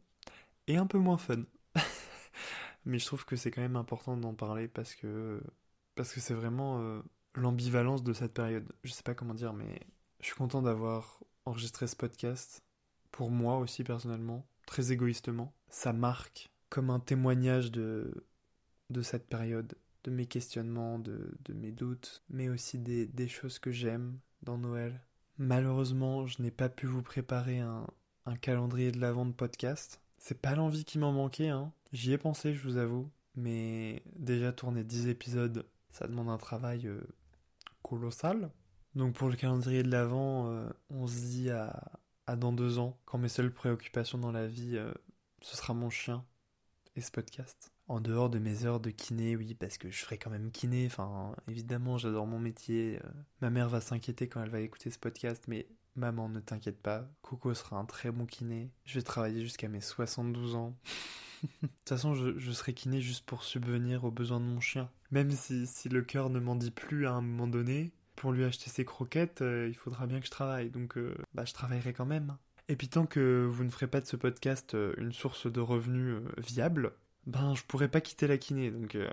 et 0.67 0.78
un 0.78 0.88
peu 0.88 0.97
moins 0.97 1.17
fun. 1.17 1.43
Mais 2.86 3.00
je 3.00 3.06
trouve 3.06 3.26
que 3.26 3.36
c'est 3.36 3.52
quand 3.52 3.62
même 3.62 3.76
important 3.76 4.17
d'en 4.17 4.34
parler 4.34 4.67
parce 4.67 4.95
que 4.95 5.41
parce 5.95 6.13
que 6.13 6.19
c'est 6.19 6.34
vraiment 6.34 6.82
euh, 6.82 7.02
l'ambivalence 7.36 8.04
de 8.04 8.13
cette 8.13 8.34
période. 8.34 8.71
Je 8.84 8.91
sais 8.91 9.04
pas 9.04 9.13
comment 9.13 9.34
dire, 9.34 9.54
mais 9.54 9.82
je 10.19 10.28
suis 10.28 10.36
content 10.36 10.62
d'avoir 10.62 11.19
enregistré 11.45 11.86
ce 11.86 11.95
podcast 11.95 12.63
pour 13.12 13.30
moi 13.30 13.58
aussi 13.58 13.84
personnellement, 13.84 14.47
très 14.65 14.91
égoïstement. 14.91 15.54
Ça 15.69 15.93
marque 15.93 16.50
comme 16.69 16.89
un 16.89 17.00
témoignage 17.00 17.71
de 17.71 18.26
de 18.89 19.02
cette 19.02 19.28
période 19.28 19.76
de 20.04 20.12
mes 20.12 20.26
questionnements, 20.26 21.00
de, 21.00 21.38
mes 21.54 21.71
doutes, 21.71 22.24
mais 22.30 22.50
aussi 22.50 22.80
des, 22.80 23.28
choses 23.28 23.60
que 23.60 23.71
j'aime 23.71 24.19
dans 24.41 24.58
Noël. 24.58 25.02
Malheureusement, 25.38 26.28
je 26.28 26.41
n'ai 26.41 26.52
pas 26.52 26.70
pu 26.70 26.86
vous 26.86 27.02
préparer 27.02 27.60
un, 27.60 27.88
calendrier 28.41 28.91
de 28.91 29.00
l'avant 29.00 29.26
de 29.26 29.34
podcast. 29.34 30.02
C'est 30.17 30.39
pas 30.41 30.56
l'envie 30.56 30.86
qui 30.86 31.00
m'en 31.00 31.12
manquait, 31.12 31.50
hein. 31.50 31.74
J'y 31.91 32.13
ai 32.13 32.17
pensé, 32.17 32.54
je 32.54 32.63
vous 32.63 32.78
avoue. 32.78 33.10
Mais 33.36 34.04
déjà 34.15 34.52
tourner 34.52 34.84
10 34.84 35.08
épisodes, 35.08 35.65
ça 35.89 36.08
demande 36.08 36.30
un 36.30 36.38
travail 36.38 36.88
euh, 36.88 37.02
colossal. 37.82 38.52
Donc 38.96 39.15
pour 39.15 39.30
le 39.30 39.36
calendrier 39.36 39.84
de 39.84 39.91
l'avant, 39.91 40.52
euh, 40.52 40.70
on 40.89 41.08
se 41.08 41.20
dit 41.22 41.50
à, 41.50 42.00
dans 42.38 42.54
deux 42.54 42.80
ans, 42.80 42.98
quand 43.06 43.17
mes 43.17 43.30
seules 43.30 43.54
préoccupations 43.54 44.17
dans 44.17 44.32
la 44.32 44.48
vie, 44.48 44.78
euh, 44.78 44.94
ce 45.41 45.58
sera 45.58 45.74
mon 45.74 45.89
chien 45.89 46.26
et 46.96 47.02
ce 47.02 47.12
podcast 47.12 47.70
en 47.88 48.00
dehors 48.00 48.30
de 48.30 48.39
mes 48.39 48.65
heures 48.65 48.80
de 48.80 48.89
kiné, 48.89 49.36
oui, 49.36 49.54
parce 49.54 49.78
que 49.78 49.89
je 49.89 49.98
ferai 49.98 50.17
quand 50.17 50.30
même 50.30 50.52
kiné. 50.52 50.86
Enfin, 50.86 51.36
évidemment, 51.50 51.98
j'adore 51.98 52.26
mon 52.26 52.39
métier. 52.39 53.00
Euh, 53.04 53.10
ma 53.41 53.50
mère 53.50 53.70
va 53.70 53.82
s'inquiéter 53.82 54.28
quand 54.28 54.41
elle 54.41 54.50
va 54.50 54.62
écouter 54.62 54.89
ce 54.89 55.00
podcast, 55.00 55.44
mais 55.48 55.67
maman, 55.96 56.30
ne 56.30 56.39
t'inquiète 56.39 56.82
pas. 56.82 57.08
Coco 57.22 57.54
sera 57.54 57.78
un 57.78 57.86
très 57.86 58.12
bon 58.12 58.26
kiné. 58.26 58.70
Je 58.86 58.96
vais 58.96 59.04
travailler 59.04 59.41
jusqu'à 59.41 59.67
mes 59.67 59.82
72 59.82 60.56
ans. 60.56 60.78
de 61.44 61.67
toute 61.67 61.89
façon, 61.89 62.13
je, 62.13 62.52
serai 62.52 62.74
kiné 62.74 63.02
juste 63.02 63.26
pour 63.26 63.44
subvenir 63.44 64.06
aux 64.06 64.12
besoins 64.12 64.39
de 64.39 64.46
mon 64.46 64.60
chien. 64.60 64.89
Même 65.12 65.32
si, 65.32 65.67
le 65.89 66.02
cœur 66.02 66.30
ne 66.30 66.39
m'en 66.39 66.56
dit 66.56 66.72
plus 66.72 67.08
à 67.08 67.12
un 67.12 67.22
moment 67.22 67.48
donné, 67.48 67.91
pour 68.15 68.32
lui 68.32 68.46
acheter 68.46 68.70
ses 68.70 68.86
croquettes, 68.86 69.41
euh, 69.41 69.67
il 69.67 69.76
faudra 69.76 70.08
bien 70.08 70.20
que 70.20 70.26
je 70.26 70.32
travaille. 70.32 70.70
Donc, 70.70 70.98
euh, 70.98 71.15
bah, 71.34 71.44
je 71.46 71.54
travaillerai 71.54 71.94
quand 71.94 72.06
même. 72.06 72.38
Et 72.70 72.78
puis 72.78 72.88
tant 72.88 73.06
que 73.06 73.46
vous 73.52 73.65
ne 73.65 73.70
ferez 73.70 73.88
pas 73.88 74.00
de 74.00 74.06
ce 74.06 74.15
podcast 74.15 74.78
une 74.98 75.12
source 75.12 75.52
de 75.52 75.60
revenus 75.60 76.22
viable, 76.38 76.94
ben 77.25 77.53
je 77.55 77.63
pourrais 77.63 77.89
pas 77.89 78.01
quitter 78.01 78.27
la 78.27 78.38
kiné, 78.38 78.71
donc 78.71 78.95
euh, 78.95 79.10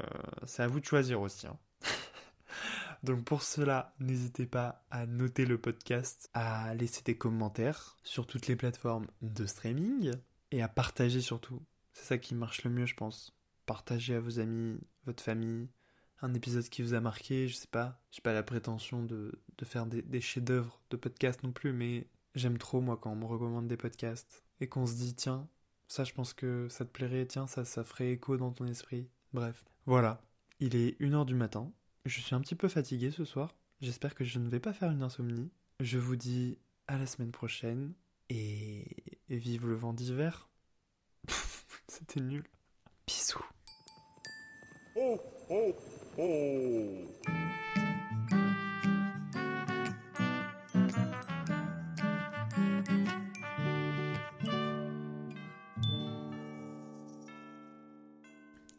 c'est 0.47 0.63
à 0.63 0.67
vous 0.67 0.81
de 0.81 0.85
choisir 0.85 1.21
aussi. 1.21 1.47
Hein. 1.47 1.59
donc 3.03 3.25
pour 3.25 3.43
cela, 3.43 3.95
n'hésitez 4.01 4.47
pas 4.47 4.85
à 4.91 5.07
noter 5.07 5.45
le 5.45 5.59
podcast, 5.59 6.31
à 6.35 6.75
laisser 6.75 7.03
des 7.03 7.17
commentaires 7.17 7.97
sur 8.03 8.27
toutes 8.27 8.47
les 8.47 8.57
plateformes 8.57 9.07
de 9.23 9.47
streaming 9.47 10.13
et 10.51 10.63
à 10.63 10.69
partager 10.69 11.21
surtout. 11.21 11.63
C'est 11.93 12.05
ça 12.05 12.19
qui 12.19 12.35
marche 12.35 12.65
le 12.65 12.71
mieux, 12.71 12.87
je 12.87 12.95
pense. 12.95 13.37
Partagez 13.67 14.15
à 14.15 14.21
vos 14.21 14.41
amis, 14.41 14.79
votre 15.05 15.23
famille, 15.23 15.69
un 16.23 16.33
épisode 16.33 16.69
qui 16.69 16.83
vous 16.83 16.95
a 16.95 17.01
marqué, 17.01 17.49
je 17.49 17.57
sais 17.57 17.69
pas. 17.69 18.01
J'ai 18.11 18.23
pas 18.23 18.33
la 18.33 18.43
prétention 18.43 19.03
de, 19.03 19.39
faire 19.65 19.87
des, 19.87 20.03
des 20.03 20.21
chefs-d'œuvre 20.21 20.81
de 20.91 20.97
podcast 20.97 21.43
non 21.43 21.53
plus, 21.53 21.73
mais 21.73 22.09
j'aime 22.35 22.57
trop 22.57 22.81
moi 22.81 22.97
quand 22.97 23.13
on 23.13 23.17
me 23.17 23.27
recommande 23.27 23.69
des 23.69 23.77
podcasts 23.77 24.45
et 24.61 24.69
qu'on 24.69 24.87
se 24.87 24.95
dit 24.95 25.15
tiens, 25.15 25.49
ça, 25.89 26.05
je 26.05 26.13
pense 26.13 26.35
que 26.35 26.69
ça 26.69 26.85
te 26.85 26.91
plairait, 26.91 27.27
tiens, 27.27 27.47
ça, 27.47 27.65
ça 27.65 27.83
ferait 27.83 28.13
écho 28.13 28.37
dans 28.37 28.53
ton 28.53 28.67
esprit. 28.67 29.09
Bref, 29.33 29.65
voilà. 29.87 30.21
Il 30.61 30.77
est 30.77 31.01
1h 31.01 31.25
du 31.25 31.35
matin. 31.35 31.73
Je 32.05 32.21
suis 32.21 32.35
un 32.35 32.41
petit 32.41 32.55
peu 32.55 32.69
fatigué 32.69 33.11
ce 33.11 33.25
soir. 33.25 33.55
J'espère 33.81 34.15
que 34.15 34.25
je 34.25 34.39
ne 34.39 34.49
vais 34.49 34.61
pas 34.61 34.73
faire 34.73 34.91
une 34.91 35.03
insomnie. 35.03 35.51
Je 35.81 35.99
vous 35.99 36.17
dis 36.17 36.59
à 36.89 36.99
la 36.99 37.07
semaine 37.07 37.31
prochaine 37.31 37.95
et, 38.29 38.85
vive 39.29 39.67
le 39.67 39.75
vent 39.75 39.93
d'hiver. 39.93 40.49
C'était 41.89 42.21
nul. 42.21 42.45
Bisous. 43.07 43.45
Oh, 44.97 45.21
oh, 45.49 45.75
oh. 46.19 47.48